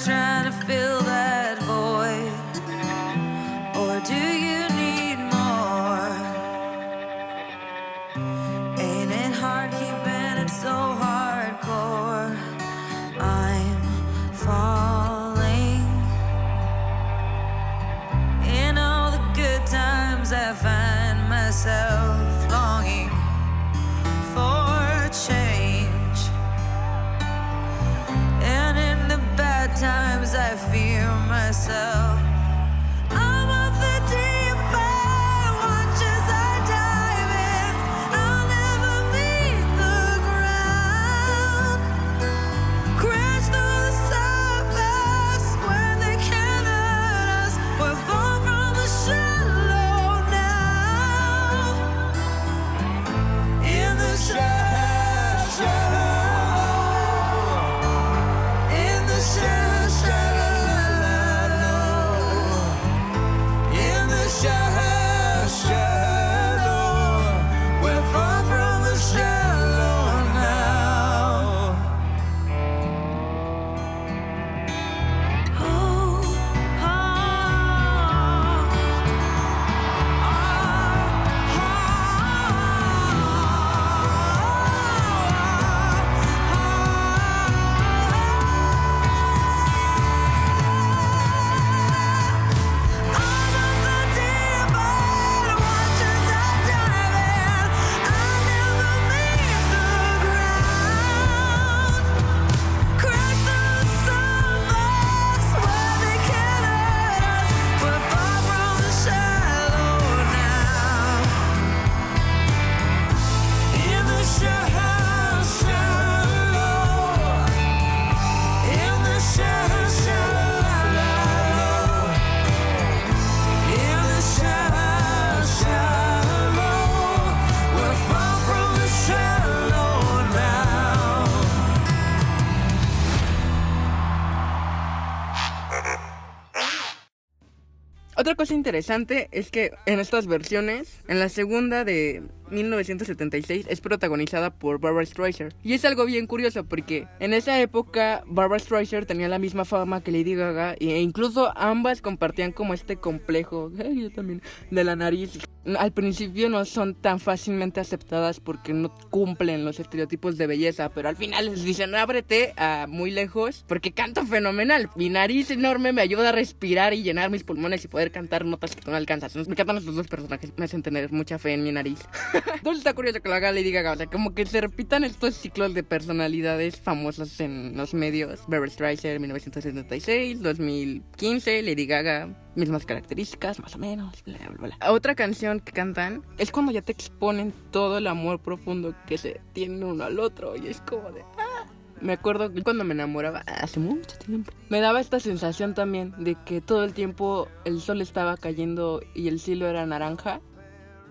Otra 138.23 138.35
cosa 138.35 138.53
interesante 138.53 139.27
es 139.33 139.51
que 139.51 139.73
en 139.85 139.99
estas 139.99 140.27
versiones, 140.27 141.01
en 141.09 141.19
la 141.19 141.27
segunda 141.27 141.83
de 141.83 142.23
1976 142.53 143.65
es 143.69 143.81
protagonizada 143.81 144.53
por 144.53 144.79
Barbara 144.79 145.05
Streisand. 145.05 145.53
Y 145.63 145.73
es 145.73 145.83
algo 145.85 146.05
bien 146.05 146.27
curioso 146.27 146.63
porque 146.63 147.07
en 147.19 147.33
esa 147.33 147.59
época 147.59 148.23
Barbara 148.25 148.59
Streisand 148.59 149.05
tenía 149.05 149.27
la 149.27 149.39
misma 149.39 149.65
fama 149.65 150.01
que 150.01 150.11
Lady 150.11 150.35
Gaga 150.35 150.75
e 150.79 150.99
incluso 150.99 151.51
ambas 151.57 152.01
compartían 152.01 152.51
como 152.51 152.73
este 152.73 152.97
complejo, 152.97 153.71
yo 153.71 154.11
también, 154.11 154.41
de 154.71 154.83
la 154.83 154.95
nariz. 154.95 155.39
Al 155.77 155.93
principio 155.93 156.49
no 156.49 156.65
son 156.65 156.93
tan 156.93 157.19
fácilmente 157.19 157.79
aceptadas 157.79 158.41
porque 158.41 158.73
no 158.73 158.93
cumplen 159.09 159.63
los 159.63 159.79
estereotipos 159.79 160.37
de 160.37 160.47
belleza, 160.47 160.89
pero 160.89 161.07
al 161.07 161.15
final 161.15 161.45
les 161.45 161.63
dicen 161.63 161.95
ábrete 161.95 162.53
a 162.57 162.85
muy 162.89 163.11
lejos 163.11 163.63
porque 163.67 163.93
canto 163.93 164.25
fenomenal. 164.25 164.89
Mi 164.95 165.09
nariz 165.09 165.51
enorme 165.51 165.93
me 165.93 166.01
ayuda 166.01 166.29
a 166.29 166.31
respirar 166.33 166.93
y 166.93 167.03
llenar 167.03 167.29
mis 167.29 167.43
pulmones 167.43 167.85
y 167.85 167.87
poder 167.87 168.11
cantar 168.11 168.45
notas 168.45 168.75
que 168.75 168.81
tú 168.81 168.91
no 168.91 168.97
alcanzas. 168.97 169.35
Me 169.35 169.53
encantan 169.53 169.77
estos 169.77 169.95
dos 169.95 170.07
personajes, 170.07 170.51
me 170.57 170.65
hacen 170.65 170.83
tener 170.83 171.11
mucha 171.11 171.39
fe 171.39 171.53
en 171.53 171.63
mi 171.63 171.71
nariz. 171.71 171.99
Entonces 172.55 172.79
está 172.79 172.93
curioso 172.93 173.21
que 173.21 173.29
lo 173.29 173.35
haga 173.35 173.51
Lady 173.51 173.71
Gaga, 173.71 173.93
o 173.93 173.95
sea, 173.95 174.07
como 174.07 174.33
que 174.33 174.45
se 174.45 174.61
repitan 174.61 175.03
estos 175.03 175.35
ciclos 175.35 175.73
de 175.73 175.83
personalidades 175.83 176.79
famosas 176.79 177.39
en 177.39 177.75
los 177.75 177.93
medios. 177.93 178.41
Barbara 178.47 178.71
Streisand, 178.71 179.19
1976, 179.19 180.41
2015, 180.41 181.61
Lady 181.63 181.85
Gaga, 181.85 182.29
mismas 182.55 182.85
características, 182.85 183.59
más 183.59 183.75
o 183.75 183.79
menos, 183.79 184.23
bla, 184.25 184.37
bla, 184.57 184.67
bla. 184.77 184.91
Otra 184.91 185.15
canción 185.15 185.59
que 185.59 185.71
cantan 185.71 186.23
es 186.37 186.51
cuando 186.51 186.71
ya 186.71 186.81
te 186.81 186.91
exponen 186.91 187.53
todo 187.71 187.97
el 187.97 188.07
amor 188.07 188.39
profundo 188.39 188.93
que 189.07 189.17
se 189.17 189.41
tienen 189.53 189.83
uno 189.83 190.03
al 190.03 190.19
otro 190.19 190.55
y 190.55 190.67
es 190.67 190.81
como 190.81 191.11
de... 191.11 191.21
"Ah". 191.37 191.65
Me 192.01 192.11
acuerdo 192.13 192.51
cuando 192.63 192.83
me 192.83 192.93
enamoraba 192.93 193.43
hace 193.47 193.79
mucho 193.79 194.17
tiempo. 194.17 194.51
Me 194.67 194.81
daba 194.81 194.99
esta 194.99 195.21
sensación 195.21 195.73
también 195.73 196.13
de 196.17 196.35
que 196.45 196.59
todo 196.59 196.83
el 196.83 196.93
tiempo 196.93 197.47
el 197.63 197.79
sol 197.79 198.01
estaba 198.01 198.35
cayendo 198.35 199.01
y 199.15 199.29
el 199.29 199.39
cielo 199.39 199.67
era 199.67 199.85
naranja. 199.85 200.41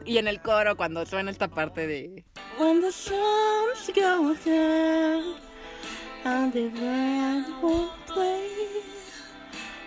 Y 0.05 0.19
en 0.19 0.29
el 0.29 0.41
coro 0.41 0.77
cuando 0.77 1.07
suena 1.07 1.31
esta 1.31 1.49
parte 1.49 1.87
de 1.87 2.25
When 2.59 2.81
the 2.81 2.93
sun's 2.93 3.87
down 4.45 5.37
and 6.25 6.53
the 6.53 6.69
band 6.69 7.47
won't 7.63 7.93
play 8.07 8.49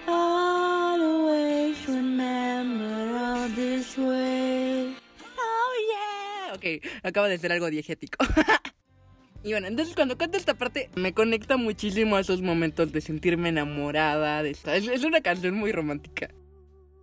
I'll 0.07 1.01
always 1.01 1.77
remember 1.87 3.17
all 3.17 3.49
this 3.55 3.97
way 3.97 4.95
Oh 5.37 5.73
yeah 5.89 6.53
Ok, 6.55 6.83
acaba 7.03 7.27
de 7.27 7.37
ser 7.37 7.51
algo 7.51 7.69
diegético 7.69 8.25
Y 9.43 9.51
bueno, 9.51 9.67
entonces 9.67 9.93
cuando 9.93 10.17
canto 10.17 10.37
esta 10.37 10.55
parte 10.55 10.89
me 10.95 11.13
conecta 11.13 11.55
muchísimo 11.55 12.15
a 12.15 12.21
esos 12.21 12.41
momentos 12.41 12.91
de 12.91 12.99
sentirme 12.99 13.49
enamorada 13.49 14.41
de 14.41 14.49
esta. 14.49 14.75
Es, 14.75 14.87
es 14.87 15.03
una 15.03 15.21
canción 15.21 15.53
muy 15.53 15.71
romántica. 15.71 16.31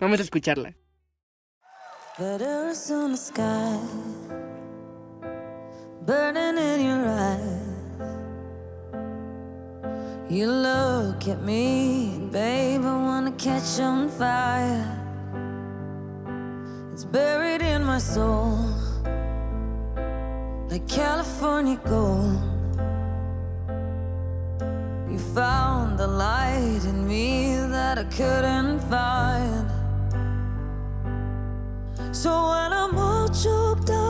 Vamos 0.01 0.19
a 0.19 0.25
escucharla. 0.25 0.75
Letters 2.19 2.91
on 2.91 3.13
the 3.13 3.17
sky, 3.17 3.81
burning 6.03 6.59
in 6.59 6.85
your 6.85 7.09
eyes. 7.09 7.63
You 10.29 10.47
look 10.47 11.27
at 11.27 11.41
me, 11.41 12.29
babe, 12.31 12.83
I 12.85 12.97
wanna 13.03 13.33
catch 13.33 13.81
on 13.81 14.11
fire. 14.11 14.87
It's 16.93 17.05
buried 17.07 17.63
in 17.63 17.83
my 17.83 17.97
soul, 17.97 18.59
like 20.69 20.87
California 20.87 21.81
gold. 21.83 22.43
You 25.11 25.19
found 25.35 25.99
the 25.99 26.09
light 26.09 26.85
in 26.85 27.09
me 27.09 27.57
that 27.57 27.97
I 27.97 28.05
couldn't 28.05 28.81
find. 28.81 29.32
So 32.13 32.51
when 32.51 32.75
I'm 32.75 32.99
all 32.99 33.27
choked 33.29 33.89
up, 33.89 34.02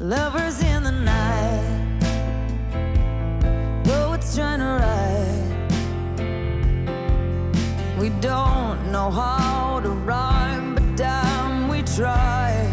Lovers 0.00 0.62
in 0.62 0.84
the 0.84 0.92
night, 0.92 1.98
poets 3.82 4.36
trying 4.36 4.60
to 4.60 4.78
write. 4.78 5.68
We 7.98 8.10
don't 8.20 8.92
know 8.92 9.10
how 9.10 9.80
to 9.80 9.90
rhyme, 9.90 10.76
but 10.76 10.96
damn, 10.96 11.68
we 11.68 11.82
try. 11.82 12.72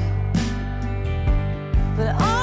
But 1.98 2.10
I 2.22 2.35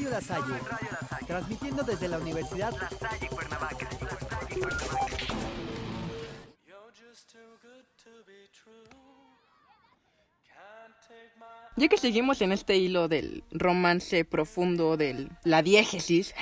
Radio 0.00 0.10
La 0.12 0.20
Salle. 0.22 0.60
Transmitiendo 1.26 1.82
desde 1.82 2.08
la 2.08 2.16
Universidad 2.16 2.72
You're 4.50 4.70
just 4.70 4.90
too 4.90 4.98
good 4.98 5.10
to 5.10 5.16
be 5.16 5.19
Ya 11.80 11.88
que 11.88 11.96
seguimos 11.96 12.42
en 12.42 12.52
este 12.52 12.76
hilo 12.76 13.08
del 13.08 13.42
romance 13.52 14.26
profundo 14.26 14.98
de 14.98 15.28
la 15.44 15.62
diégesis, 15.70 16.34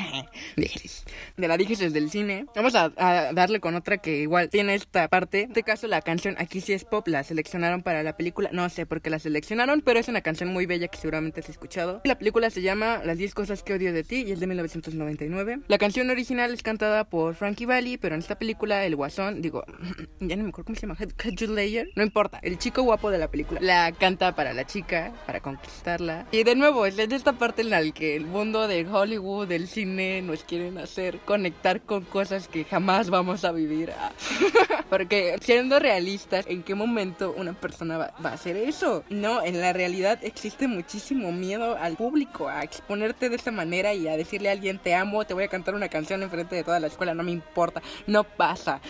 de 1.37 1.46
la 1.46 1.57
diégesis 1.57 1.92
del 1.92 2.11
cine, 2.11 2.46
vamos 2.57 2.74
a, 2.74 2.88
darle 3.33 3.61
con 3.61 3.77
otra 3.77 3.98
que 3.98 4.22
igual 4.22 4.48
tiene 4.48 4.74
esta 4.74 5.07
parte. 5.07 5.42
En 5.42 5.51
este 5.51 5.62
caso, 5.62 5.87
la 5.87 6.03
canción 6.03 6.35
Aquí 6.38 6.61
sí 6.61 6.72
es 6.72 6.85
pop, 6.85 7.07
la 7.07 7.22
seleccionaron 7.22 7.85
para 7.85 8.03
la 8.03 8.16
película. 8.16 8.51
No 8.53 8.68
sé 8.68 8.85
por 8.85 9.01
qué 9.01 9.11
la 9.11 9.20
seleccionaron, 9.20 9.81
pero 9.81 10.01
es 10.01 10.09
una 10.09 10.22
canción 10.22 10.53
muy 10.53 10.66
bella 10.66 10.88
que 10.88 10.98
seguramente 10.98 11.38
has 11.38 11.48
escuchado. 11.48 12.01
La 12.03 12.18
película 12.18 12.51
se 12.51 12.61
llama 12.61 13.01
Las 13.05 13.18
10 13.18 13.33
cosas 13.35 13.62
que 13.62 13.74
odio 13.74 13.92
de 13.92 14.03
ti 14.03 14.24
y 14.27 14.33
es 14.33 14.40
de 14.40 14.48
1999. 14.48 15.61
La 15.68 15.79
canción 15.79 16.11
original 16.11 16.53
es 16.53 16.64
cantada 16.64 17.05
por 17.05 17.37
Frankie 17.37 17.64
Valli, 17.66 17.96
pero 17.96 18.16
en 18.16 18.22
esta 18.22 18.40
película 18.40 18.85
el 18.85 18.96
guasón, 18.96 19.40
digo, 19.40 19.64
ya 20.18 20.35
no 20.35 20.42
me 20.42 20.48
acuerdo 20.48 20.64
cómo 20.66 20.74
se 20.74 20.88
llama, 20.88 20.96
Heath 20.98 21.42
Ledger, 21.42 21.90
no 21.94 22.03
importa, 22.03 22.40
el 22.42 22.59
chico 22.59 22.83
guapo 22.83 23.12
de 23.12 23.18
la 23.18 23.31
película 23.31 23.61
la 23.61 23.92
canta 23.92 24.35
para 24.35 24.53
la 24.53 24.66
chica, 24.66 25.12
para 25.29 25.41
conquistarla. 25.41 26.27
Y 26.33 26.43
de 26.43 26.55
nuevo, 26.55 26.87
es 26.87 26.97
de 26.97 27.05
esta 27.14 27.35
parte 27.35 27.61
en 27.61 27.69
la 27.69 27.83
que 27.93 28.17
el 28.17 28.25
mundo 28.25 28.67
de 28.67 28.87
Hollywood, 28.87 29.47
del 29.47 29.69
cine, 29.69 30.23
nos 30.23 30.43
quieren 30.43 30.79
hacer 30.79 31.19
conectar 31.19 31.83
con 31.83 32.07
cosas 32.07 32.49
que 32.49 32.64
jamás 32.64 33.11
vamos 33.11 33.45
a 33.45 33.53
vivir. 33.53 33.91
Ah. 33.91 34.11
Porque 34.88 35.37
siendo 35.43 35.81
realistas, 35.81 36.47
¿en 36.49 36.62
qué 36.62 36.75
momento 36.75 37.35
una 37.37 37.53
persona 37.53 37.99
va, 37.99 38.14
a 38.25 38.33
hacer 38.33 38.57
eso? 38.57 39.05
No, 39.11 39.45
en 39.45 39.61
la 39.61 39.75
realidad 39.75 40.19
existe 40.23 40.67
muchísimo 40.67 41.31
miedo 41.31 41.77
al 41.77 41.97
público 41.97 42.49
a 42.49 42.64
exponerte 42.64 43.29
de 43.29 43.37
esa 43.37 43.51
manera 43.51 43.93
y 43.93 44.09
a 44.09 44.17
decirle 44.17 44.49
a 44.49 44.53
alguien 44.53 44.79
te 44.79 44.95
amo, 44.95 45.27
te 45.27 45.35
voy 45.35 45.45
a 45.45 45.49
cantar 45.49 45.75
una 45.75 45.91
canción 45.91 46.23
enfrente 46.23 46.57
de 46.57 46.64
toda 46.64 46.81
la 46.81 46.87
escuela, 46.87 47.12
no 47.12 47.23
me 47.23 47.33
importa, 47.33 47.83
no 48.07 48.25
pasa. 48.25 48.81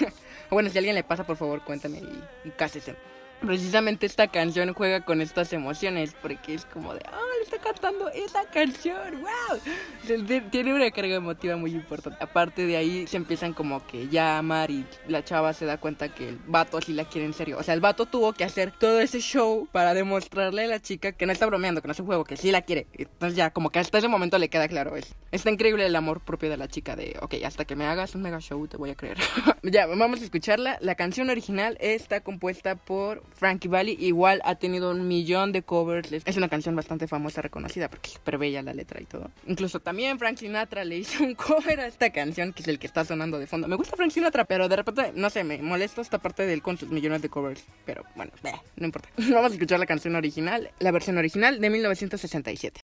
bueno, 0.50 0.68
si 0.68 0.76
a 0.76 0.80
alguien 0.80 0.94
le 0.94 1.04
pasa, 1.04 1.24
por 1.24 1.38
favor, 1.38 1.64
cuéntame 1.64 2.00
y, 2.00 2.48
y 2.48 2.50
cásese. 2.50 3.15
Precisamente 3.40 4.06
esta 4.06 4.28
canción 4.28 4.72
juega 4.72 5.00
con 5.00 5.20
estas 5.20 5.52
emociones 5.52 6.14
porque 6.20 6.54
es 6.54 6.64
como 6.64 6.94
de, 6.94 7.00
está 7.46 7.58
cantando 7.58 8.08
esa 8.10 8.44
canción, 8.50 9.20
wow. 9.20 10.40
Tiene 10.50 10.74
una 10.74 10.90
carga 10.90 11.14
emotiva 11.14 11.56
muy 11.56 11.72
importante. 11.72 12.18
Aparte 12.22 12.66
de 12.66 12.76
ahí 12.76 13.06
se 13.06 13.16
empiezan 13.16 13.52
como 13.52 13.86
que 13.86 14.08
ya 14.08 14.34
a 14.34 14.38
amar 14.38 14.70
y 14.70 14.84
la 15.08 15.24
chava 15.24 15.52
se 15.52 15.64
da 15.64 15.78
cuenta 15.78 16.08
que 16.08 16.28
el 16.28 16.38
vato 16.46 16.80
sí 16.80 16.92
la 16.92 17.04
quiere 17.04 17.26
en 17.26 17.34
serio. 17.34 17.58
O 17.58 17.62
sea, 17.62 17.74
el 17.74 17.80
vato 17.80 18.06
tuvo 18.06 18.32
que 18.32 18.44
hacer 18.44 18.72
todo 18.72 19.00
ese 19.00 19.20
show 19.20 19.68
para 19.70 19.94
demostrarle 19.94 20.64
a 20.64 20.68
la 20.68 20.80
chica 20.80 21.12
que 21.12 21.26
no 21.26 21.32
está 21.32 21.46
bromeando, 21.46 21.80
que 21.80 21.88
no 21.88 21.92
es 21.92 22.00
un 22.00 22.06
juego, 22.06 22.24
que 22.24 22.36
sí 22.36 22.50
la 22.50 22.62
quiere. 22.62 22.86
Entonces 22.94 23.36
ya 23.36 23.50
como 23.50 23.70
que 23.70 23.78
hasta 23.78 23.98
ese 23.98 24.08
momento 24.08 24.38
le 24.38 24.48
queda 24.48 24.68
claro 24.68 24.96
eso. 24.96 25.14
Está 25.30 25.50
increíble 25.50 25.86
el 25.86 25.94
amor 25.94 26.20
propio 26.20 26.50
de 26.50 26.56
la 26.56 26.68
chica 26.68 26.96
de, 26.96 27.16
ok, 27.22 27.34
hasta 27.44 27.64
que 27.64 27.76
me 27.76 27.86
hagas 27.86 28.14
un 28.14 28.22
mega 28.22 28.40
show 28.40 28.66
te 28.66 28.76
voy 28.76 28.90
a 28.90 28.94
creer. 28.96 29.18
ya, 29.62 29.86
vamos 29.86 30.20
a 30.20 30.24
escucharla. 30.24 30.78
La 30.80 30.96
canción 30.96 31.30
original 31.30 31.76
está 31.80 32.20
compuesta 32.20 32.74
por 32.74 33.22
Frankie 33.34 33.68
Valli. 33.68 33.96
Igual 34.00 34.40
ha 34.44 34.56
tenido 34.56 34.90
un 34.90 35.06
millón 35.06 35.52
de 35.52 35.62
covers. 35.62 36.10
Es 36.24 36.36
una 36.36 36.48
canción 36.48 36.74
bastante 36.74 37.06
famosa, 37.06 37.35
reconocida, 37.42 37.88
porque 37.88 38.10
bella 38.36 38.62
la 38.62 38.74
letra 38.74 39.00
y 39.00 39.06
todo. 39.06 39.30
Incluso 39.46 39.80
también 39.80 40.18
Frank 40.18 40.38
Sinatra 40.38 40.84
le 40.84 40.98
hizo 40.98 41.22
un 41.24 41.34
cover 41.34 41.80
a 41.80 41.86
esta 41.86 42.10
canción, 42.10 42.52
que 42.52 42.62
es 42.62 42.68
el 42.68 42.78
que 42.78 42.86
está 42.86 43.04
sonando 43.04 43.38
de 43.38 43.46
fondo. 43.46 43.68
Me 43.68 43.76
gusta 43.76 43.96
Frank 43.96 44.10
Sinatra, 44.10 44.44
pero 44.44 44.68
de 44.68 44.76
repente, 44.76 45.12
no 45.14 45.30
sé, 45.30 45.44
me 45.44 45.58
molesta 45.62 46.00
esta 46.00 46.18
parte 46.18 46.46
de 46.46 46.52
él 46.52 46.62
con 46.62 46.76
sus 46.76 46.88
millones 46.90 47.22
de 47.22 47.28
covers. 47.28 47.64
Pero 47.84 48.04
bueno, 48.14 48.32
bleh, 48.42 48.60
no 48.76 48.86
importa. 48.86 49.08
Vamos 49.16 49.52
a 49.52 49.54
escuchar 49.54 49.80
la 49.80 49.86
canción 49.86 50.14
original, 50.16 50.70
la 50.78 50.90
versión 50.90 51.18
original 51.18 51.60
de 51.60 51.70
1967. 51.70 52.80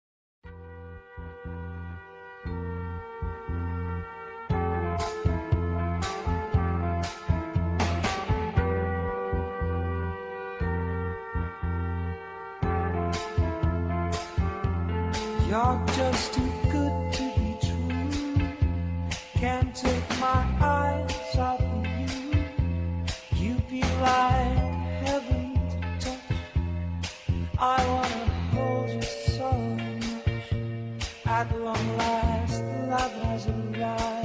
You're 15.52 15.84
just 15.97 16.34
too 16.34 16.49
good 16.72 17.12
to 17.12 17.24
be 17.36 17.58
true. 17.60 18.47
Can't 19.34 19.76
take 19.76 20.10
my 20.18 20.45
eyes 20.62 21.38
off 21.38 21.60
of 21.60 21.86
you. 21.99 22.45
You 23.36 23.56
be 23.70 23.82
like 23.82 24.58
heaven 25.04 25.60
to 25.72 25.78
touch. 25.99 26.38
I 27.60 27.86
wanna 27.86 28.26
hold 28.54 28.91
you 28.91 29.02
so 29.02 29.52
much. 29.52 30.54
At 31.26 31.60
long 31.60 31.97
last, 31.97 32.64
love 32.88 33.12
has 33.12 33.47
arrived. 33.47 34.20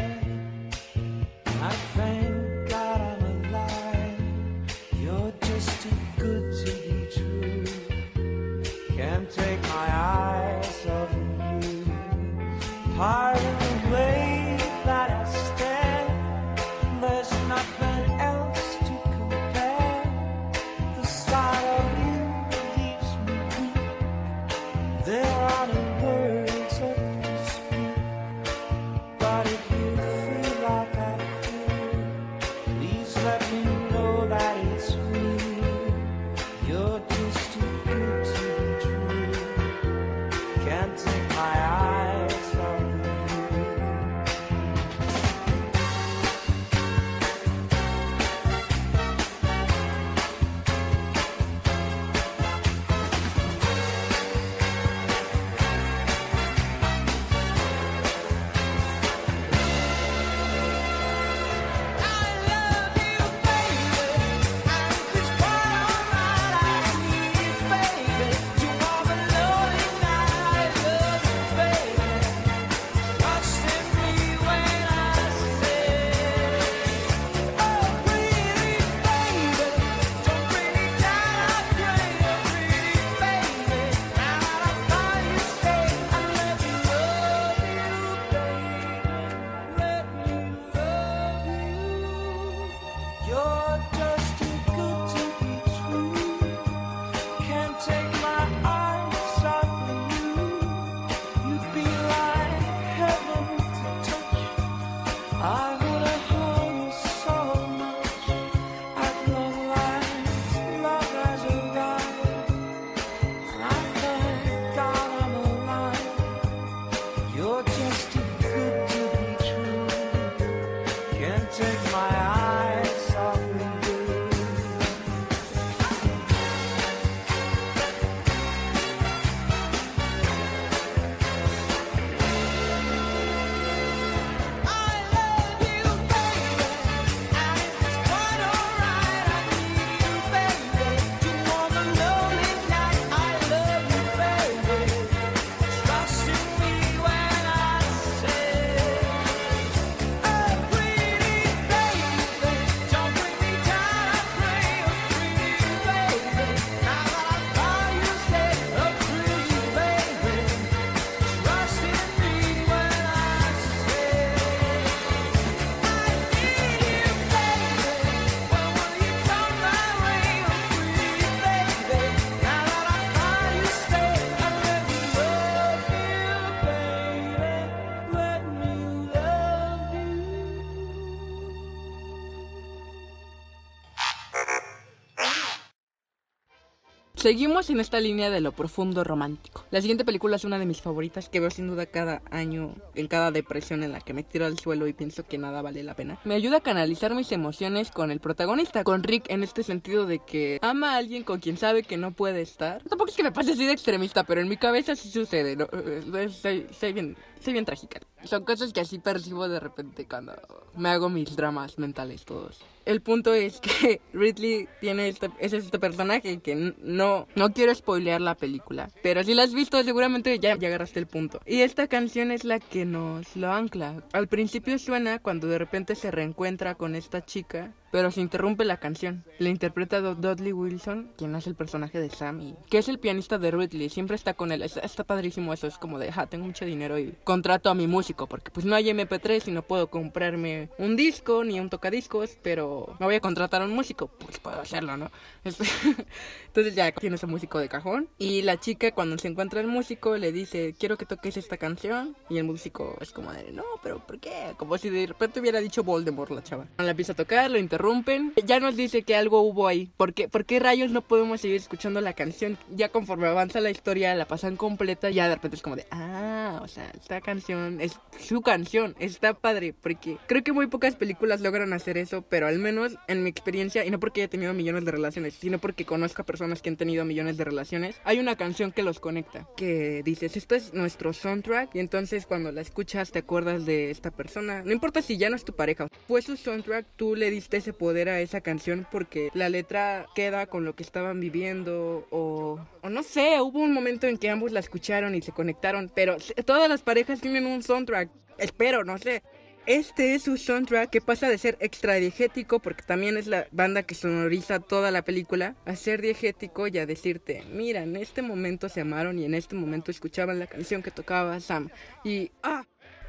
Seguimos 187.27 187.71
en 187.71 187.81
esta 187.81 187.99
línea 187.99 188.31
de 188.31 188.41
lo 188.41 188.53
profundo 188.53 189.03
romántico. 189.03 189.65
La 189.73 189.81
siguiente 189.81 190.05
película 190.05 190.37
es 190.37 190.45
una 190.45 190.61
de 190.61 190.65
mis 190.65 190.81
favoritas 190.81 191.29
que 191.29 191.41
veo 191.41 191.51
sin 191.51 191.67
duda 191.67 191.87
cada 191.87 192.23
año, 192.31 192.77
en 192.95 193.09
cada 193.09 193.33
depresión 193.33 193.83
en 193.83 193.91
la 193.91 194.01
que 194.01 194.15
me 194.15 194.23
tiro 194.23 194.47
al 194.47 194.61
suelo 194.61 194.87
y 194.87 194.93
pienso 194.93 195.25
que 195.27 195.37
nada 195.37 195.61
vale 195.61 195.83
la 195.83 195.97
pena. 195.97 196.21
Me 196.23 196.37
ayuda 196.37 196.59
a 196.59 196.61
canalizar 196.61 197.17
mis 197.17 197.33
emociones 197.33 197.91
con 197.91 198.13
el 198.13 198.21
protagonista, 198.21 198.85
con 198.85 199.03
Rick 199.03 199.29
en 199.29 199.43
este 199.43 199.65
sentido 199.65 200.07
de 200.07 200.21
que 200.21 200.61
ama 200.63 200.93
a 200.93 200.99
alguien 200.99 201.25
con 201.25 201.41
quien 201.41 201.57
sabe 201.57 201.83
que 201.83 201.97
no 201.97 202.13
puede 202.13 202.43
estar. 202.43 202.85
Tampoco 202.85 203.11
es 203.11 203.17
que 203.17 203.25
me 203.25 203.33
pase 203.33 203.55
así 203.55 203.67
de 203.67 203.73
extremista, 203.73 204.23
pero 204.23 204.41
en 204.41 204.49
mi 204.49 204.57
cabeza 204.57 204.95
sí 204.95 205.11
sucede. 205.11 205.57
¿no? 205.57 205.67
Eh, 205.73 206.29
Soy, 206.29 206.69
soy 206.79 206.93
bien, 206.93 207.17
soy 207.41 207.55
bien 207.55 207.65
trágica. 207.65 207.99
Son 208.23 208.45
cosas 208.45 208.73
que 208.73 208.83
así 208.83 209.01
percibo 209.01 209.49
de 209.49 209.59
repente 209.59 210.07
cuando 210.07 210.33
me 210.77 210.91
hago 210.91 211.09
mis 211.09 211.35
dramas 211.35 211.77
mentales 211.77 212.25
todos. 212.25 212.61
El 212.87 213.03
punto 213.03 213.35
es 213.35 213.61
que 213.61 214.01
Ridley 214.13 214.69
tiene 214.81 215.09
este, 215.09 215.31
es 215.39 215.53
este 215.53 215.79
personaje 215.79 216.39
que 216.39 216.75
no, 216.79 217.27
no 217.35 217.53
quiero 217.53 217.75
spoilear 217.75 218.21
la 218.21 218.37
película, 218.37 218.89
pero 219.03 219.23
si 219.25 219.35
la 219.35 219.43
has 219.43 219.53
visto 219.53 219.83
seguramente 219.83 220.39
ya, 220.39 220.57
ya 220.57 220.69
agarraste 220.69 221.01
el 221.01 221.07
punto. 221.07 221.41
Y 221.45 221.61
esta 221.61 221.89
canción 221.89 222.31
es 222.31 222.45
la 222.45 222.61
que 222.61 222.85
nos 222.85 223.37
lo 223.37 223.53
ancla. 223.53 224.05
Al 224.13 224.29
principio 224.29 224.79
suena 224.79 225.19
cuando 225.19 225.49
de 225.49 225.59
repente 225.59 225.97
se 225.97 226.11
reencuentra 226.11 226.77
con 226.77 226.95
esta 226.95 227.25
chica, 227.25 227.75
pero 227.91 228.11
se 228.11 228.21
interrumpe 228.21 228.65
la 228.65 228.77
canción. 228.77 229.25
La 229.39 229.49
interpreta 229.49 230.01
Dudley 230.01 230.53
Wilson, 230.53 231.13
quien 231.17 231.35
hace 231.35 231.51
el 231.51 231.57
personaje 231.57 232.01
de 232.01 232.11
Sammy, 232.11 232.55
que 232.69 232.79
es 232.79 232.89
el 232.89 232.99
pianista 232.99 233.39
de 233.39 233.51
Ridley, 233.51 233.89
siempre 233.89 234.17
está 234.17 234.35
con 234.35 234.53
él. 234.53 234.63
Está, 234.63 234.81
está 234.81 235.05
padrísimo 235.05 235.53
eso, 235.53 235.67
es 235.67 235.79
como 235.79 235.99
de, 235.99 236.13
ja, 236.13 236.27
tengo 236.27 236.45
mucho 236.45 236.65
dinero 236.65 236.99
y 236.99 237.15
contrato 237.25 237.71
a 237.71 237.75
mi 237.75 237.87
músico, 237.87 238.27
porque 238.27 238.51
pues 238.51 238.67
no 238.67 238.75
hay 238.75 238.91
MP3 238.91 239.49
y 239.49 239.51
no 239.51 239.63
puedo 239.63 239.89
comprarme 239.89 240.69
un 240.79 240.95
disco 240.95 241.43
ni 241.43 241.59
un 241.59 241.71
tocadiscos, 241.71 242.37
pero 242.43 242.76
me 242.99 243.07
voy 243.07 243.15
a 243.15 243.21
contratar 243.21 243.63
a 243.63 243.65
un 243.65 243.73
músico, 243.75 244.09
pues 244.09 244.39
puedo 244.39 244.61
hacerlo, 244.61 244.97
¿no? 244.97 245.11
Es- 245.45 245.57
Entonces 246.49 246.75
ya 246.75 246.91
tiene 246.93 247.17
ese 247.17 247.27
músico 247.27 247.59
de 247.59 247.69
cajón 247.69 248.09
y 248.19 248.43
la 248.43 248.59
chica 248.59 248.91
cuando 248.93 249.19
se 249.19 249.29
encuentra 249.29 249.61
el 249.61 249.67
músico 249.67 250.17
le 250.17 250.33
dice, 250.33 250.75
quiero 250.79 250.97
que 250.97 251.05
toques 251.05 251.37
esta 251.37 251.57
canción 251.59 252.17
y 252.31 252.39
el 252.39 252.45
músico 252.45 252.97
es 253.01 253.13
como 253.13 253.33
de, 253.33 253.53
no, 253.53 253.63
pero 253.83 253.99
¿por 253.99 254.19
qué? 254.19 254.55
Como 254.57 254.79
si 254.79 254.89
de 254.89 255.07
repente 255.07 255.41
hubiera 255.41 255.61
dicho 255.61 255.85
Voldemort 255.85 256.31
la 256.31 256.43
chava. 256.43 256.67
La 256.79 256.91
empieza 256.91 257.13
a 257.13 257.17
tocar, 257.17 257.51
lo 257.51 257.59
interrumpen, 257.59 258.33
ya 258.45 258.59
nos 258.59 258.75
dice 258.77 259.03
que 259.03 259.15
algo 259.17 259.41
hubo 259.43 259.69
ahí. 259.69 259.91
¿Por 259.99 260.15
qué, 260.15 260.29
¿Por 260.29 260.45
qué 260.47 260.59
rayos 260.59 260.91
no 260.91 261.03
podemos 261.03 261.41
seguir 261.43 261.57
escuchando 261.57 262.01
la 262.01 262.15
canción? 262.15 262.57
Ya 262.75 262.89
conforme 262.89 263.27
avanza 263.27 263.61
la 263.61 263.71
historia, 263.71 264.15
la 264.15 264.25
pasan 264.27 264.57
completa, 264.57 265.11
ya 265.11 265.29
de 265.29 265.35
repente 265.35 265.57
es 265.57 265.63
como 265.63 265.77
de, 265.77 265.87
ah, 265.91 266.61
o 266.63 266.69
sea, 266.69 266.91
esta 266.99 267.21
canción 267.21 267.81
es 267.83 267.99
su 268.19 268.41
canción, 268.41 268.97
está 268.99 269.35
padre, 269.35 269.75
porque 269.75 270.17
creo 270.27 270.43
que 270.43 270.53
muy 270.53 270.67
pocas 270.69 270.97
películas 270.97 271.41
logran 271.43 271.73
hacer 271.75 271.99
eso, 271.99 272.23
pero 272.23 272.47
al 272.47 272.59
menos 272.59 272.66
en 272.69 273.23
mi 273.23 273.31
experiencia, 273.31 273.85
y 273.85 273.91
no 273.91 274.01
porque 274.01 274.23
haya 274.23 274.31
tenido 274.31 274.53
millones 274.55 274.85
de 274.85 274.91
relaciones, 274.91 275.35
sino 275.35 275.59
porque 275.59 275.85
conozco 275.85 276.23
a 276.23 276.27
personas 276.27 276.63
que 276.63 276.69
han 276.69 276.77
tenido 276.77 277.05
millones 277.05 277.37
de 277.37 277.45
relaciones, 277.45 278.01
hay 278.05 278.19
una 278.19 278.37
canción 278.37 278.73
que 278.73 278.83
los 278.83 279.01
conecta, 279.01 279.49
que 279.57 280.03
dices, 280.05 280.37
esto 280.37 280.55
es 280.55 280.75
nuestro 280.75 281.13
soundtrack, 281.13 281.75
y 281.75 281.81
entonces 281.81 282.27
cuando 282.27 282.53
la 282.53 282.61
escuchas 282.61 283.13
te 283.13 283.21
acuerdas 283.21 283.67
de 283.67 283.91
esta 283.91 284.11
persona, 284.11 284.63
no 284.65 284.73
importa 284.73 285.03
si 285.03 285.17
ya 285.17 285.31
no 285.31 285.37
es 285.37 285.45
tu 285.45 285.55
pareja, 285.55 285.89
fue 286.09 286.23
su 286.23 286.37
soundtrack, 286.37 286.87
tú 286.97 287.15
le 287.17 287.31
diste 287.31 287.59
ese 287.59 287.73
poder 287.73 288.09
a 288.09 288.21
esa 288.21 288.41
canción 288.41 288.87
porque 288.91 289.31
la 289.35 289.49
letra 289.49 290.07
queda 290.15 290.47
con 290.47 290.65
lo 290.65 290.75
que 290.75 290.83
estaban 290.83 291.21
viviendo, 291.21 292.07
o, 292.11 292.61
o 292.83 292.89
no 292.89 293.03
sé, 293.03 293.41
hubo 293.41 293.61
un 293.61 293.73
momento 293.73 294.07
en 294.07 294.19
que 294.19 294.31
ambos 294.31 294.53
la 294.53 294.61
escucharon 294.61 295.15
y 295.15 295.23
se 295.23 295.33
conectaron, 295.33 295.91
pero 295.95 296.17
todas 296.45 296.69
las 296.69 296.83
parejas 296.83 297.21
tienen 297.21 297.47
un 297.47 297.63
soundtrack, 297.63 298.11
espero, 298.39 298.85
no 298.85 298.99
sé. 298.99 299.23
Este 299.67 300.15
es 300.15 300.23
su 300.23 300.37
soundtrack 300.37 300.91
que 300.91 301.01
pasa 301.01 301.29
de 301.29 301.39
ser 301.39 301.57
extra 301.59 301.95
diegético, 301.95 302.61
porque 302.61 302.85
también 302.85 303.17
es 303.17 303.27
la 303.27 303.49
banda 303.51 303.83
que 303.83 303.97
sonoriza 303.97 304.61
toda 304.61 304.93
la 304.93 305.03
película, 305.03 305.57
a 305.65 305.75
ser 305.75 306.01
diegético 306.01 306.69
y 306.69 306.79
a 306.79 306.87
decirte, 306.87 307.43
mira, 307.51 307.83
en 307.83 307.97
este 307.97 308.23
momento 308.23 308.69
se 308.69 308.83
amaron 308.83 309.19
y 309.19 309.25
en 309.25 309.35
este 309.35 309.57
momento 309.57 309.91
escuchaban 309.91 310.39
la 310.39 310.47
canción 310.47 310.85
que 310.85 310.93
tocaba 310.93 311.41
Sam. 311.41 311.71
Y, 312.05 312.31
ah, 312.45 312.65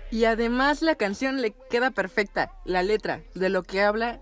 y 0.09 0.25
además 0.25 0.81
la 0.81 0.95
canción 0.95 1.43
le 1.43 1.53
queda 1.69 1.91
perfecta, 1.91 2.51
la 2.65 2.81
letra 2.81 3.21
de 3.35 3.49
lo 3.49 3.61
que 3.61 3.81
habla. 3.81 4.19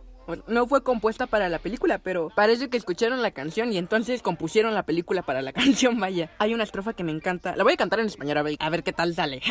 No 0.48 0.68
fue 0.68 0.84
compuesta 0.84 1.28
para 1.28 1.48
la 1.48 1.60
película, 1.60 2.00
pero 2.00 2.32
parece 2.36 2.68
que 2.68 2.78
escucharon 2.78 3.22
la 3.22 3.32
canción 3.32 3.72
y 3.72 3.78
entonces 3.78 4.22
compusieron 4.22 4.74
la 4.74 4.84
película 4.84 5.22
para 5.22 5.42
la 5.42 5.54
canción, 5.54 6.02
vaya. 6.02 6.32
Hay 6.40 6.54
una 6.54 6.64
estrofa 6.66 6.92
que 6.92 7.06
me 7.06 7.14
encanta. 7.14 7.56
La 7.56 7.64
voy 7.64 7.74
a 7.74 7.78
cantar 7.78 8.02
en 8.02 8.08
español 8.08 8.40
a 8.40 8.44
ver, 8.44 8.58
a 8.60 8.70
ver 8.70 8.84
qué 8.84 8.92
tal 8.92 9.16
sale. 9.16 9.42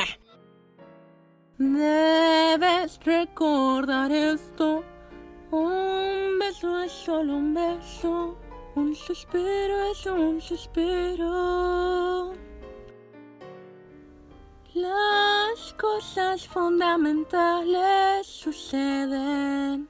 Debes 1.58 2.98
recordar 3.04 4.10
esto. 4.10 4.82
Un 5.52 6.38
beso 6.40 6.82
es 6.82 6.90
solo 6.90 7.36
un 7.36 7.54
beso. 7.54 8.36
Un 8.74 8.92
suspiro 8.94 9.92
es 9.92 10.04
un 10.06 10.40
suspiro. 10.40 12.32
Las 14.74 15.74
cosas 15.78 16.48
fundamentales 16.48 18.26
suceden 18.26 19.88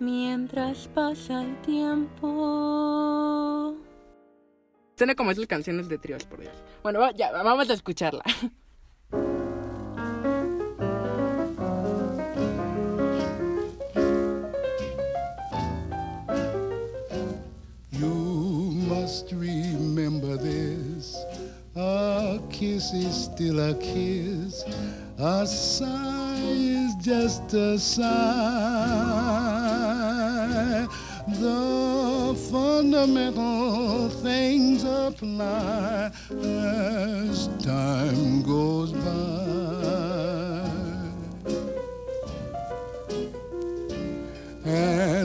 mientras 0.00 0.88
pasa 0.88 1.42
el 1.42 1.58
tiempo. 1.62 2.28
Suena 4.96 5.14
como 5.14 5.30
esas 5.30 5.46
canciones 5.46 5.88
de 5.88 5.96
tríos, 5.96 6.26
por 6.26 6.40
Dios. 6.40 6.52
Bueno, 6.82 7.10
ya, 7.12 7.32
vamos 7.32 7.70
a 7.70 7.72
escucharla. 7.72 8.22
this. 20.40 21.16
A 21.76 22.40
kiss 22.50 22.92
is 22.92 23.24
still 23.24 23.60
a 23.60 23.74
kiss. 23.74 24.64
A 25.18 25.46
sigh 25.46 26.40
is 26.40 26.94
just 26.96 27.54
a 27.54 27.78
sigh. 27.78 28.08
The 31.40 32.34
fundamental 32.50 34.08
things 34.08 34.82
apply 34.82 36.10
as 36.30 37.48
time 37.62 38.42
goes 38.42 38.92
by. 38.92 40.07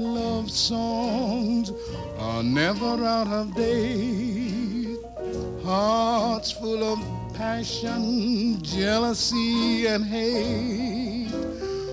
Love 0.00 0.50
songs 0.50 1.72
are 2.18 2.42
never 2.42 3.04
out 3.04 3.28
of 3.28 3.54
date. 3.54 4.98
Hearts 5.64 6.52
full 6.52 6.82
of 6.84 6.98
passion, 7.34 8.62
jealousy, 8.62 9.86
and 9.86 10.04
hate. 10.04 11.32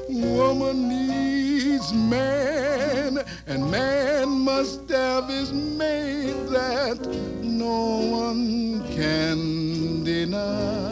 Woman 0.10 0.88
needs 0.88 1.94
man, 1.94 3.20
and 3.48 3.72
man 3.72 4.30
must 4.30 4.90
have 4.90 5.28
his 5.28 5.52
mate 5.52 6.48
that 6.50 7.00
no 7.42 8.00
one 8.10 8.84
can 8.96 10.04
deny. 10.04 10.84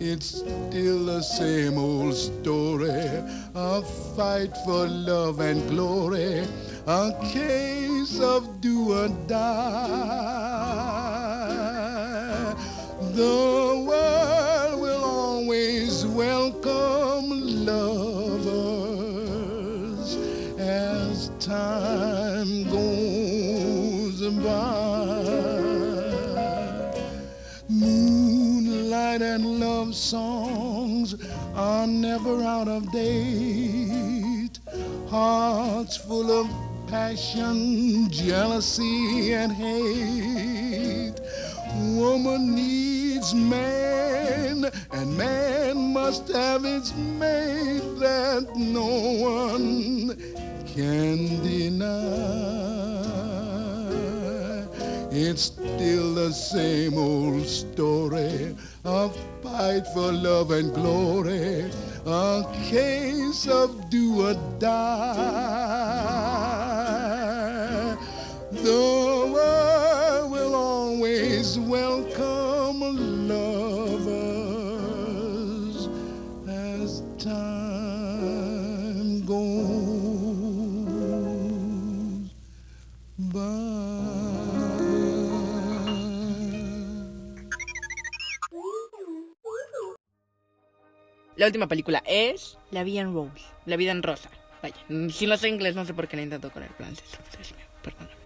It's 0.00 0.26
still 0.26 1.04
the 1.06 1.22
same 1.22 1.76
old 1.76 2.14
story. 2.14 3.22
A 3.60 3.82
fight 4.14 4.56
for 4.64 4.86
love 4.86 5.40
and 5.40 5.68
glory. 5.68 6.46
A 6.86 7.12
case 7.32 8.20
of 8.20 8.60
do 8.60 8.92
or 8.92 9.08
die. 9.26 10.14
The 13.14 13.84
world 13.84 14.80
will 14.80 15.02
always 15.02 16.06
welcome 16.06 17.30
lovers 17.66 18.46
as 20.60 21.30
time 21.40 22.62
goes 22.70 24.20
by. 24.44 25.18
Moonlight 27.68 29.20
and 29.20 29.58
love 29.58 29.96
songs 29.96 31.16
are 31.58 31.88
never 31.88 32.40
out 32.44 32.68
of 32.68 32.90
date. 32.92 34.60
Hearts 35.08 35.96
full 35.96 36.30
of 36.30 36.48
passion, 36.86 38.08
jealousy, 38.10 39.34
and 39.34 39.50
hate. 39.52 41.18
Woman 41.96 42.54
needs 42.54 43.34
man, 43.34 44.70
and 44.92 45.16
man 45.16 45.92
must 45.92 46.28
have 46.28 46.64
its 46.64 46.94
mate 46.94 47.82
that 47.98 48.46
no 48.54 48.86
one 49.18 50.16
can 50.64 51.42
deny. 51.42 51.88
It's 55.10 55.42
still 55.42 56.14
the 56.14 56.32
same 56.32 56.96
old 56.96 57.46
story 57.46 58.54
a 58.88 59.10
fight 59.42 59.86
for 59.92 60.10
love 60.10 60.50
and 60.50 60.72
glory, 60.74 61.70
a 62.06 62.42
case 62.70 63.46
of 63.46 63.90
do 63.90 64.22
or 64.28 64.34
die. 64.58 65.58
The 68.50 69.30
world 69.34 70.32
will 70.32 70.54
always 70.54 71.58
welcome 71.58 72.17
La 91.38 91.46
última 91.46 91.68
película 91.68 92.02
es 92.04 92.58
La 92.72 92.82
vida 92.82 93.00
en 93.00 93.14
Rose. 93.14 93.44
La 93.64 93.76
vida 93.76 93.92
en 93.92 94.02
rosa. 94.02 94.28
Vaya, 94.60 94.74
si 95.08 95.24
no 95.28 95.36
sé 95.36 95.48
inglés, 95.48 95.76
no 95.76 95.84
sé 95.84 95.94
por 95.94 96.08
qué 96.08 96.16
lo 96.16 96.24
intento 96.24 96.50
con 96.50 96.64
el 96.64 96.70
francés. 96.70 97.04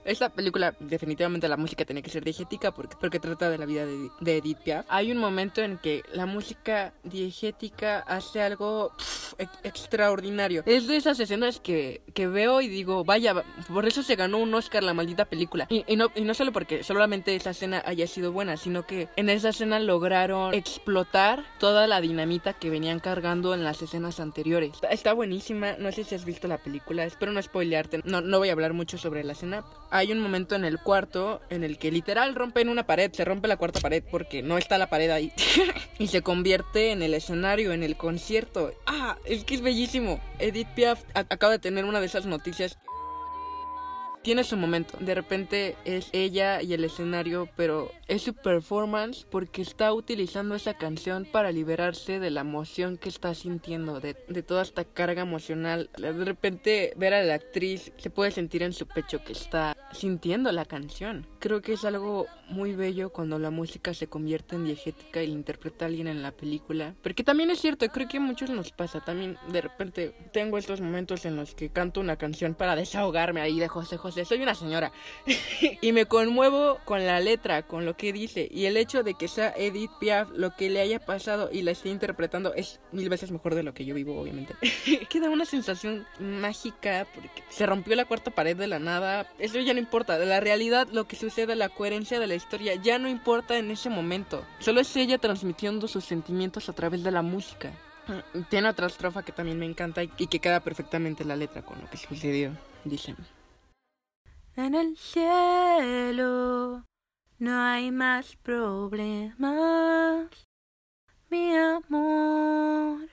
Esta 0.05 0.31
película, 0.31 0.75
definitivamente 0.81 1.49
la 1.49 1.57
música 1.57 1.85
tiene 1.85 2.03
que 2.03 2.11
ser 2.11 2.25
diegética 2.25 2.73
porque, 2.73 2.97
porque 3.01 3.21
trata 3.21 3.49
de 3.51 3.59
la 3.59 3.67
vida 3.67 3.87
de, 3.87 4.37
Edith 4.37 4.59
Piaf. 4.59 4.87
Hay 4.89 5.13
un 5.13 5.19
momento 5.19 5.63
en 5.63 5.79
que 5.79 6.03
la 6.13 6.27
música 6.27 6.93
diegética 7.05 8.01
hace 8.01 8.43
algo 8.43 8.93
extraordinario. 9.63 10.63
Es 10.67 10.87
de 10.87 10.97
esas 10.97 11.21
escenas 11.21 11.61
que, 11.61 12.03
que 12.15 12.27
veo 12.27 12.61
y 12.61 12.69
digo, 12.69 13.05
vaya, 13.05 13.45
por 13.73 13.87
eso 13.87 14.03
se 14.03 14.17
ganó 14.17 14.39
un 14.39 14.53
Oscar 14.55 14.83
la 14.83 14.95
maldita 14.95 15.25
película. 15.25 15.67
Y, 15.71 15.85
y 15.87 15.97
no, 15.97 16.09
y 16.15 16.23
no 16.23 16.35
solo 16.35 16.53
porque 16.53 16.83
solamente 16.83 17.35
esa 17.35 17.51
escena 17.51 17.83
haya 17.87 18.07
sido 18.07 18.33
buena, 18.33 18.57
sino 18.57 18.87
que 18.87 19.09
en 19.17 19.31
esa 19.31 19.51
escena 19.51 19.79
lograron 19.79 20.55
explotar 20.55 21.45
toda 21.59 21.87
la 21.87 22.01
dinamita 22.01 22.53
que 22.55 22.71
venían 22.71 23.01
cargando 23.01 23.55
en 23.55 23.65
las 23.65 23.83
escenas 23.83 24.21
anteriores. 24.21 24.73
Está, 24.75 24.89
está 24.89 25.13
buenísima, 25.13 25.77
no 25.79 25.93
sé 25.93 26.05
si 26.05 26.15
has 26.15 26.25
visto 26.25 26.49
la 26.49 26.59
película, 26.59 27.05
espero 27.05 27.33
no 27.33 27.43
spoilearte, 27.43 28.03
no, 28.05 28.21
no 28.21 28.39
voy 28.39 28.49
a 28.49 28.53
hablar 28.53 28.73
mucho 28.73 28.99
sobre 28.99 29.25
la 29.25 29.33
escena. 29.33 29.65
Hay 29.95 30.11
un 30.11 30.21
momento 30.21 30.55
en 30.55 30.65
el 30.65 30.79
cuarto 30.79 31.43
en 31.51 31.65
el 31.65 31.77
que 31.77 31.91
literal 31.91 32.35
rompen 32.35 32.71
una 32.71 32.87
pared, 32.87 33.13
se 33.13 33.27
rompe 33.27 33.47
la 33.47 33.59
cuarta 33.59 33.79
pared 33.79 34.03
porque 34.11 34.43
no 34.43 34.57
está 34.57 34.79
la 34.79 34.89
pared 34.89 35.11
ahí. 35.11 35.35
y 35.99 36.07
se 36.07 36.23
convierte 36.23 36.93
en 36.93 37.03
el 37.03 37.13
escenario, 37.13 37.75
en 37.75 37.83
el 37.83 37.99
concierto. 37.99 38.73
Ah, 38.87 39.19
es 39.27 39.45
que 39.45 39.55
es 39.55 39.61
bellísimo. 39.61 40.19
Edith 40.39 40.69
Piaf 40.69 41.03
acaba 41.13 41.53
de 41.53 41.59
tener 41.59 41.85
una 41.85 42.01
de 42.01 42.07
esas 42.07 42.25
noticias 42.25 42.79
tiene 44.23 44.45
su 44.45 44.57
momento. 44.57 44.97
De 45.01 45.15
repente 45.15 45.77
es 45.85 46.09
ella 46.13 46.63
y 46.63 46.73
el 46.75 46.85
escenario, 46.85 47.49
pero 47.57 47.91
es 48.09 48.23
su 48.23 48.35
performance 48.35 49.27
porque 49.31 49.63
está 49.63 49.93
utilizando 49.93 50.55
esa 50.55 50.75
canción 50.75 51.25
para 51.25 51.53
liberarse 51.53 52.21
de 52.21 52.31
la 52.31 52.43
emoción 52.43 52.97
que 52.97 53.09
está 53.09 53.35
sintiendo, 53.35 54.01
de, 54.01 54.17
de 54.29 54.43
toda 54.43 54.63
esta 54.63 54.85
carga 54.85 55.23
emocional. 55.23 55.91
De 55.97 56.13
repente 56.25 56.93
ver 56.97 57.15
a 57.15 57.23
la 57.23 57.35
actriz 57.35 57.93
se 57.97 58.11
puede 58.11 58.31
sentir 58.31 58.63
en 58.63 58.73
su 58.73 58.87
pecho 58.87 59.23
que 59.25 59.33
está 59.33 59.77
sintiendo 59.93 60.51
la 60.53 60.65
canción. 60.65 61.27
Creo 61.43 61.61
que 61.61 61.73
es 61.73 61.85
algo 61.85 62.29
muy 62.51 62.73
bello 62.77 63.11
cuando 63.11 63.37
la 63.37 63.51
música 63.51 63.93
se 63.95 64.07
convierte 64.07 64.55
en 64.55 64.65
diegética 64.65 65.25
y 65.25 65.27
la 65.27 65.33
interpreta 65.33 65.87
alguien 65.87 66.07
en 66.07 66.23
la 66.23 66.31
película. 66.31 66.95
Porque 67.03 67.25
también 67.25 67.51
es 67.51 67.61
cierto, 67.61 67.85
creo 67.89 68.07
que 68.07 68.19
a 68.19 68.21
muchos 68.21 68.49
nos 68.51 68.71
pasa. 68.71 69.01
También 69.01 69.37
de 69.49 69.61
repente 69.61 70.15
tengo 70.33 70.57
estos 70.57 70.81
momentos 70.81 71.25
en 71.25 71.35
los 71.35 71.57
que 71.57 71.69
canto 71.69 71.99
una 71.99 72.15
canción 72.15 72.55
para 72.55 72.77
desahogarme 72.77 73.41
ahí 73.41 73.59
de 73.59 73.67
José 73.67 73.97
José. 73.97 74.25
Soy 74.25 74.41
una 74.41 74.55
señora. 74.55 74.93
y 75.81 75.91
me 75.91 76.07
conmuevo 76.07 76.79
con 76.85 77.05
la 77.05 77.19
letra, 77.19 77.67
con 77.67 77.87
lo 77.87 77.97
que 77.97 78.13
dice. 78.13 78.47
Y 78.49 78.67
el 78.67 78.77
hecho 78.77 79.03
de 79.03 79.15
que 79.15 79.27
sea 79.27 79.53
Edith 79.57 79.91
Piaf 79.99 80.31
lo 80.31 80.55
que 80.55 80.71
le 80.71 80.81
haya 80.81 81.01
pasado 81.01 81.51
y 81.53 81.63
la 81.63 81.73
esté 81.73 81.89
interpretando 81.89 82.55
es 82.55 82.79
mil 82.93 83.09
veces 83.09 83.33
mejor 83.33 83.57
de 83.57 83.65
lo 83.65 83.75
que 83.75 83.85
yo 83.85 83.97
vivo, 83.97 84.17
obviamente. 84.17 84.55
Queda 85.11 85.29
una 85.29 85.45
sensación 85.45 86.07
mágica 86.21 87.05
porque 87.13 87.43
se 87.49 87.67
rompió 87.67 87.97
la 87.97 88.05
cuarta 88.05 88.31
pared 88.31 88.57
de 88.57 88.69
la 88.69 88.79
nada. 88.79 89.27
Eso 89.41 89.59
ya 89.59 89.75
no 89.75 89.81
importa. 89.81 90.21
De 90.21 90.27
la 90.27 90.39
realidad, 90.39 90.87
lo 90.93 91.09
que 91.09 91.17
sucede, 91.17 91.32
la 91.37 91.69
coherencia 91.69 92.21
de 92.21 92.27
la 92.27 92.35
historia, 92.35 92.75
ya 92.77 92.99
no 92.99 93.09
importa 93.09 93.57
en 93.59 93.71
ese 93.71 93.89
momento. 93.91 94.45
Solo 94.59 94.81
es 94.81 94.95
ella 94.97 95.19
transmitiendo 95.19 95.89
sus 95.89 96.05
sentimientos 96.05 96.69
a 96.69 96.73
través 96.73 97.03
de 97.03 97.11
la 97.11 97.23
música. 97.23 97.73
Mm, 98.07 98.43
Tiene 98.49 98.69
otra 98.69 98.87
estrofa 98.87 99.23
que 99.23 99.33
también 99.33 99.59
me 99.59 99.67
encanta 99.67 100.03
y 100.03 100.09
que 100.09 100.39
queda 100.39 100.61
perfectamente 100.61 101.23
en 101.23 101.29
la 101.29 101.37
letra 101.37 101.63
con 101.63 101.81
lo 101.81 101.89
que 101.89 101.97
sucedió. 101.97 102.53
Dice. 102.85 103.15
En 104.57 104.75
el 104.75 104.97
cielo 104.97 106.85
no 107.39 107.61
hay 107.63 107.91
más 107.91 108.37
problemas, 108.37 109.39
mi 111.31 111.57
amor. 111.57 113.09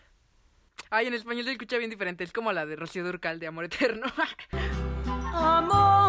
Ay, 0.91 1.07
en 1.07 1.13
español 1.13 1.45
se 1.45 1.51
escucha 1.51 1.77
bien 1.77 1.89
diferente. 1.89 2.23
Es 2.23 2.33
como 2.33 2.51
la 2.51 2.65
de 2.65 2.75
Rocío 2.75 3.05
Durcal 3.05 3.39
de 3.39 3.47
Amor 3.47 3.65
Eterno. 3.65 4.07
Amor 5.33 6.08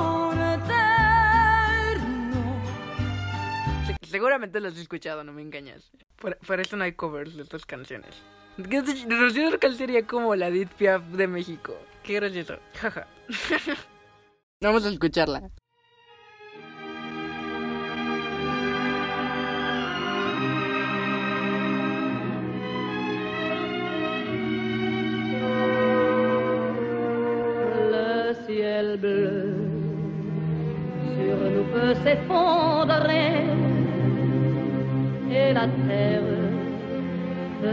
seguramente 4.20 4.60
lo 4.60 4.68
has 4.68 4.76
escuchado, 4.76 5.24
no 5.24 5.32
me 5.32 5.40
engañas. 5.40 5.90
Por, 6.16 6.36
por 6.36 6.60
eso 6.60 6.76
no 6.76 6.84
hay 6.84 6.92
covers 6.92 7.36
de 7.36 7.42
estas 7.42 7.64
canciones. 7.64 8.14
Rocío 8.58 9.48
Durcal 9.48 9.74
sería 9.76 10.06
como 10.06 10.36
la 10.36 10.48
Edith 10.48 10.68
Piaf 10.74 11.02
de 11.04 11.26
México. 11.26 11.74
Qué 12.02 12.16
gracioso. 12.16 12.58
Jaja. 12.74 13.08
Vamos 14.60 14.84
a 14.84 14.90
escucharla. 14.90 15.50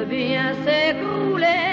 Bien 0.07 0.55
s'écrouler. 0.63 1.66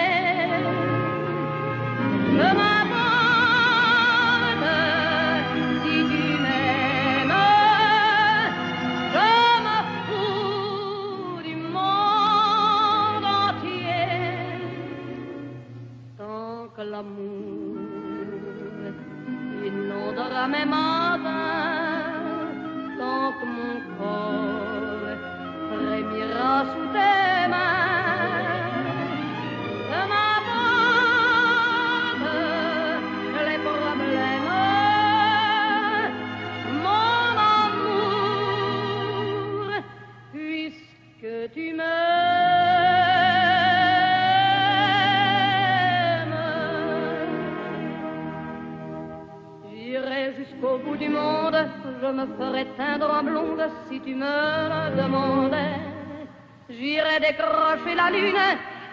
J'irai 56.79 57.21
décrocher 57.21 57.95
la 57.95 58.11
lune, 58.11 58.47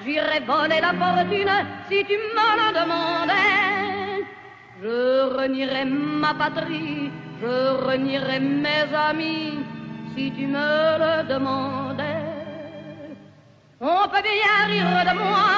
j'irai 0.04 0.40
voler 0.42 0.82
la 0.82 0.94
fortune 1.02 1.58
si 1.88 2.04
tu 2.06 2.18
me 2.36 2.48
la 2.60 2.70
demandais. 2.80 4.26
Je 4.82 4.98
renierai 5.38 5.86
ma 5.86 6.34
patrie, 6.34 7.12
je 7.42 7.56
renierai 7.88 8.40
mes 8.40 8.88
amis 9.10 9.60
si 10.14 10.32
tu 10.32 10.46
me 10.48 10.98
le 11.04 11.24
demandais. 11.28 12.22
On 13.80 14.08
peut 14.12 14.22
bien 14.22 14.58
rire 14.72 15.06
de 15.10 15.14
moi, 15.18 15.52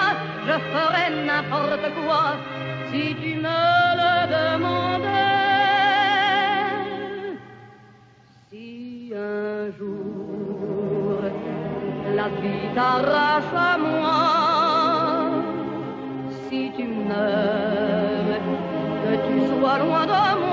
je 0.47 0.55
ferai 0.71 1.05
n'importe 1.27 1.87
quoi 2.05 2.25
si 2.89 3.15
tu 3.21 3.31
me 3.45 3.61
le 3.99 4.13
demandais. 4.37 5.33
Si 8.49 9.11
un 9.13 9.71
jour 9.77 10.02
la 12.23 12.29
vie 12.41 12.67
t'arrache 12.75 13.53
à 13.53 13.77
moi. 13.77 14.21
Si 16.43 16.71
tu 16.75 16.85
meurs, 17.07 18.41
que 19.03 19.13
tu 19.25 19.35
sois 19.49 19.77
loin 19.83 20.05
de 20.05 20.23
moi. 20.41 20.52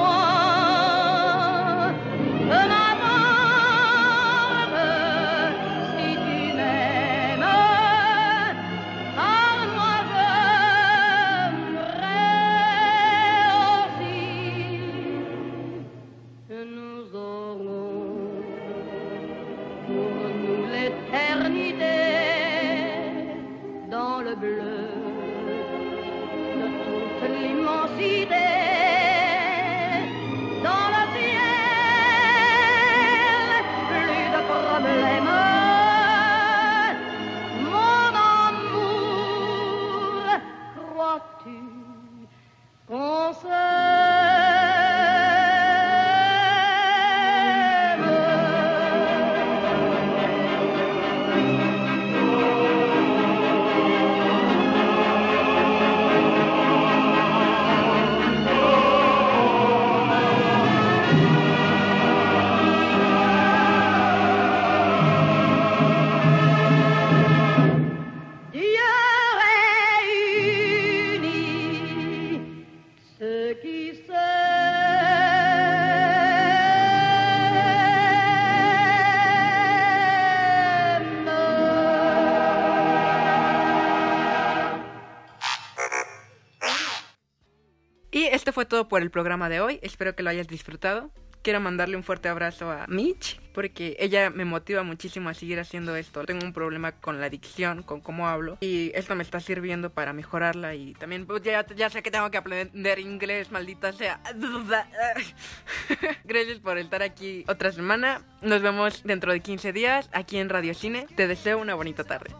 Por 88.88 89.02
el 89.02 89.10
programa 89.10 89.48
de 89.48 89.60
hoy. 89.60 89.78
Espero 89.82 90.14
que 90.14 90.22
lo 90.22 90.30
hayas 90.30 90.48
disfrutado. 90.48 91.10
Quiero 91.42 91.58
mandarle 91.58 91.96
un 91.96 92.02
fuerte 92.02 92.28
abrazo 92.28 92.70
a 92.70 92.86
Mitch 92.86 93.40
porque 93.54 93.96
ella 93.98 94.28
me 94.28 94.44
motiva 94.44 94.82
muchísimo 94.82 95.30
a 95.30 95.34
seguir 95.34 95.58
haciendo 95.58 95.96
esto. 95.96 96.24
Tengo 96.24 96.44
un 96.44 96.52
problema 96.52 96.92
con 96.92 97.18
la 97.18 97.30
dicción, 97.30 97.82
con 97.82 98.02
cómo 98.02 98.28
hablo 98.28 98.58
y 98.60 98.92
esto 98.94 99.14
me 99.14 99.22
está 99.22 99.40
sirviendo 99.40 99.90
para 99.90 100.12
mejorarla 100.12 100.74
y 100.74 100.92
también 100.94 101.26
pues, 101.26 101.42
ya, 101.42 101.66
ya 101.74 101.88
sé 101.88 102.02
que 102.02 102.10
tengo 102.10 102.30
que 102.30 102.36
aprender 102.36 102.98
inglés, 102.98 103.50
maldita 103.50 103.92
sea. 103.92 104.20
Gracias 106.24 106.58
por 106.58 106.76
estar 106.76 107.02
aquí 107.02 107.44
otra 107.48 107.72
semana. 107.72 108.22
Nos 108.42 108.60
vemos 108.60 109.02
dentro 109.02 109.32
de 109.32 109.40
15 109.40 109.72
días 109.72 110.10
aquí 110.12 110.36
en 110.36 110.50
Radio 110.50 110.74
Cine. 110.74 111.06
Te 111.16 111.26
deseo 111.26 111.58
una 111.58 111.74
bonita 111.74 112.04
tarde. 112.04 112.30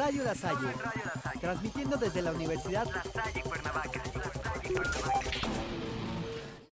Radio 0.00 0.24
La 0.24 0.34
Salle, 0.34 0.72
transmitiendo 1.42 1.98
desde 1.98 2.22
la 2.22 2.32
Universidad 2.32 2.86
La 2.86 3.02
Salle 3.02 3.42
Cuernavaca. 3.42 4.02